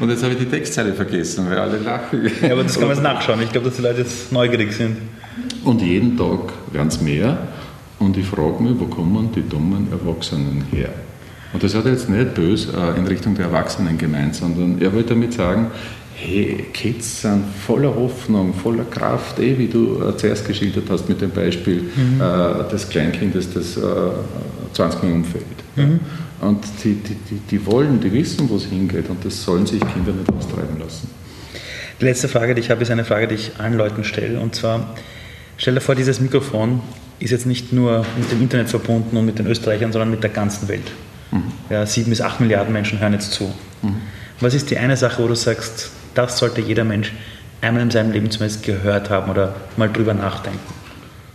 Und 0.00 0.10
jetzt 0.10 0.24
habe 0.24 0.32
ich 0.32 0.40
die 0.40 0.46
Textzeile 0.46 0.92
vergessen, 0.92 1.48
weil 1.48 1.58
alle 1.58 1.78
lachen. 1.78 2.28
Ja, 2.42 2.52
aber 2.52 2.64
das 2.64 2.74
kann 2.74 2.88
man 2.88 2.96
jetzt 2.96 3.02
nachschauen. 3.04 3.40
Ich 3.42 3.52
glaube, 3.52 3.68
dass 3.68 3.76
die 3.76 3.82
Leute 3.82 4.00
jetzt 4.00 4.32
neugierig 4.32 4.72
sind. 4.72 4.96
Und 5.62 5.82
jeden 5.82 6.16
Tag 6.16 6.52
werden 6.72 6.88
es 6.88 7.00
mehr. 7.00 7.38
Und 8.00 8.16
ich 8.16 8.26
frage 8.26 8.60
mich, 8.60 8.72
wo 8.80 8.86
kommen 8.86 9.30
die 9.32 9.48
dummen 9.48 9.86
Erwachsenen 9.92 10.64
her? 10.72 10.88
Und 11.52 11.62
das 11.62 11.76
hat 11.76 11.84
er 11.84 11.92
jetzt 11.92 12.08
nicht 12.08 12.34
böse 12.34 12.72
äh, 12.76 12.98
in 12.98 13.06
Richtung 13.06 13.36
der 13.36 13.44
Erwachsenen 13.46 13.98
gemeint, 13.98 14.34
sondern 14.34 14.80
er 14.80 14.92
wollte 14.92 15.10
damit 15.10 15.34
sagen, 15.34 15.70
hey, 16.22 16.66
Kids 16.72 17.22
sind 17.22 17.44
voller 17.66 17.94
Hoffnung, 17.94 18.54
voller 18.54 18.84
Kraft, 18.84 19.38
eh, 19.38 19.58
wie 19.58 19.66
du 19.66 20.02
äh, 20.02 20.16
zuerst 20.16 20.46
geschildert 20.46 20.84
hast 20.88 21.08
mit 21.08 21.20
dem 21.20 21.30
Beispiel 21.30 21.82
mhm. 21.82 22.20
äh, 22.20 22.70
des 22.70 22.88
Kleinkindes, 22.88 23.52
das 23.52 23.76
äh, 23.76 23.82
20 24.72 25.02
Mal 25.02 25.12
umfällt. 25.12 25.44
Mhm. 25.76 26.00
Und 26.40 26.64
die, 26.82 26.94
die, 26.94 27.14
die, 27.14 27.40
die, 27.50 27.66
wollen, 27.66 28.00
die 28.00 28.12
wissen, 28.12 28.48
wo 28.48 28.56
es 28.56 28.64
hingeht 28.64 29.08
und 29.08 29.24
das 29.24 29.42
sollen 29.42 29.66
sich 29.66 29.80
Kinder 29.80 30.12
nicht 30.12 30.30
austreiben 30.32 30.78
lassen. 30.78 31.08
Die 32.00 32.04
letzte 32.04 32.28
Frage, 32.28 32.54
die 32.54 32.60
ich 32.60 32.70
habe, 32.70 32.82
ist 32.82 32.90
eine 32.90 33.04
Frage, 33.04 33.28
die 33.28 33.36
ich 33.36 33.52
allen 33.58 33.74
Leuten 33.74 34.02
stelle. 34.02 34.40
Und 34.40 34.54
zwar, 34.54 34.94
stell 35.56 35.74
dir 35.74 35.80
vor, 35.80 35.94
dieses 35.94 36.20
Mikrofon 36.20 36.80
ist 37.20 37.30
jetzt 37.30 37.46
nicht 37.46 37.72
nur 37.72 38.04
mit 38.18 38.30
dem 38.32 38.42
Internet 38.42 38.68
verbunden 38.68 39.16
und 39.16 39.24
mit 39.24 39.38
den 39.38 39.46
Österreichern, 39.46 39.92
sondern 39.92 40.10
mit 40.10 40.22
der 40.22 40.30
ganzen 40.30 40.68
Welt. 40.68 40.90
Mhm. 41.30 41.44
Ja, 41.70 41.86
sieben 41.86 42.10
bis 42.10 42.20
acht 42.20 42.40
Milliarden 42.40 42.72
Menschen 42.72 42.98
hören 42.98 43.12
jetzt 43.12 43.32
zu. 43.32 43.44
Mhm. 43.82 43.96
Was 44.40 44.54
ist 44.54 44.70
die 44.70 44.78
eine 44.78 44.96
Sache, 44.96 45.22
wo 45.22 45.28
du 45.28 45.36
sagst, 45.36 45.90
das 46.14 46.38
sollte 46.38 46.60
jeder 46.60 46.84
Mensch 46.84 47.12
einmal 47.60 47.82
in 47.82 47.90
seinem 47.90 48.12
Leben 48.12 48.30
zumindest 48.30 48.64
gehört 48.64 49.10
haben 49.10 49.30
oder 49.30 49.54
mal 49.76 49.88
drüber 49.88 50.14
nachdenken. 50.14 50.60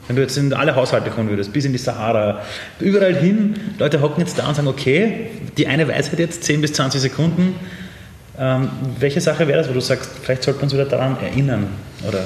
Wenn 0.08 0.16
du 0.16 0.22
jetzt 0.22 0.38
in 0.38 0.54
alle 0.54 0.76
Haushalte 0.76 1.10
kommen 1.10 1.30
würdest, 1.30 1.52
bis 1.52 1.66
in 1.66 1.74
die 1.74 1.78
Sahara, 1.78 2.42
überall 2.80 3.14
hin, 3.14 3.56
Leute 3.78 4.02
hocken 4.02 4.22
jetzt 4.22 4.40
da 4.40 4.48
und 4.48 4.56
sagen, 4.56 4.68
okay, 4.68 5.32
die 5.58 5.68
eine 5.68 5.88
Weisheit 5.88 6.20
jetzt, 6.20 6.44
10 6.44 6.62
bis 6.62 6.74
20 6.74 7.02
Sekunden, 7.02 7.56
ähm, 8.40 8.70
welche 9.00 9.20
Sache 9.20 9.48
wäre 9.48 9.58
das, 9.60 9.70
wo 9.70 9.74
du 9.74 9.82
sagst, 9.82 10.12
vielleicht 10.22 10.44
sollte 10.44 10.60
man 10.60 10.66
uns 10.66 10.74
wieder 10.74 10.86
daran 10.86 11.18
erinnern? 11.22 11.68
Oder? 12.08 12.26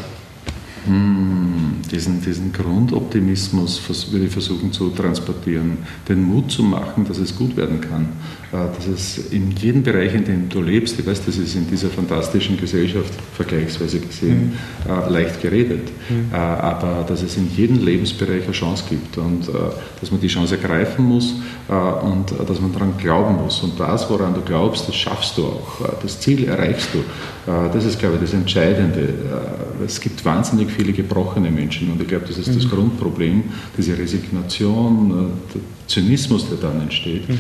Hm, 0.86 1.82
diesen, 1.92 2.22
diesen 2.22 2.52
Grundoptimismus 2.52 3.82
würde 4.12 4.26
ich 4.26 4.32
versuchen 4.32 4.72
zu 4.72 4.90
transportieren, 4.90 5.78
den 6.10 6.24
Mut 6.24 6.52
zu 6.52 6.64
machen, 6.64 7.06
dass 7.06 7.20
es 7.20 7.36
gut 7.36 7.56
werden 7.56 7.82
kann. 7.82 8.10
Äh, 8.52 8.68
dass 8.76 8.86
es 8.88 9.32
in 9.32 9.52
jedem 9.52 9.82
Bereich, 9.82 10.14
in 10.14 10.26
dem 10.26 10.50
du 10.50 10.62
lebst, 10.62 11.00
ich 11.00 11.06
weiß, 11.06 11.26
das 11.26 11.38
ist 11.38 11.56
in 11.56 11.70
dieser 11.70 11.90
fantastischen 11.90 12.58
Gesellschaft 12.58 13.14
vergleichsweise 13.36 14.00
gesehen 14.00 14.54
mhm. 14.86 15.14
leicht 15.14 15.42
geredet, 15.42 15.90
mhm. 16.10 16.34
Aber 16.34 17.06
dass 17.08 17.22
es 17.22 17.38
in 17.38 17.50
jedem 17.56 17.84
Lebensbereich 17.84 18.44
eine 18.44 18.52
Chance 18.52 18.84
gibt 18.90 19.18
und 19.18 19.50
dass 20.00 20.12
man 20.12 20.20
die 20.20 20.28
Chance 20.28 20.58
ergreifen 20.58 21.06
muss 21.06 21.36
und 21.68 22.34
dass 22.48 22.60
man 22.60 22.74
daran 22.74 22.98
glauben 22.98 23.36
muss. 23.36 23.62
Und 23.62 23.80
das, 23.80 24.10
woran 24.10 24.34
du 24.34 24.42
glaubst, 24.42 24.88
das 24.88 24.96
schaffst 24.96 25.38
du 25.38 25.46
auch. 25.46 25.80
Das 26.02 26.20
Ziel 26.20 26.46
erreichst 26.46 26.90
du. 26.94 27.04
Das 27.74 27.86
ist, 27.86 28.00
glaube 28.00 28.16
ich, 28.16 28.22
das 28.22 28.34
Entscheidende. 28.34 29.14
Es 29.86 30.00
gibt 30.00 30.24
wahnsinnig 30.26 30.71
viele 30.72 30.94
gebrochene 30.94 31.52
Menschen 31.52 31.92
und 31.92 32.02
ich 32.02 32.08
glaube, 32.08 32.26
das 32.28 32.38
ist 32.38 32.50
mhm. 32.50 32.56
das 32.56 32.70
Grundproblem, 32.70 33.44
diese 33.78 33.98
Resignation, 33.98 35.32
der 35.54 35.62
Zynismus, 35.88 36.48
der 36.50 36.58
dann 36.58 36.82
entsteht. 36.82 37.28
Mhm. 37.30 37.38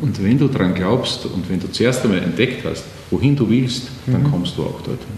Und 0.00 0.22
wenn 0.22 0.38
du 0.38 0.48
daran 0.48 0.74
glaubst 0.74 1.26
und 1.26 1.48
wenn 1.48 1.58
du 1.58 1.70
zuerst 1.72 2.04
einmal 2.04 2.22
entdeckt 2.22 2.64
hast, 2.64 2.84
wohin 3.10 3.34
du 3.34 3.48
willst, 3.48 3.88
dann 4.06 4.22
mhm. 4.22 4.30
kommst 4.30 4.56
du 4.56 4.62
auch 4.62 4.80
dorthin. 4.82 5.16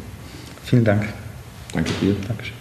Vielen 0.65 0.85
Dank. 0.85 1.09
Danke 1.73 1.91
dir. 2.01 2.15
Dankeschön. 2.27 2.58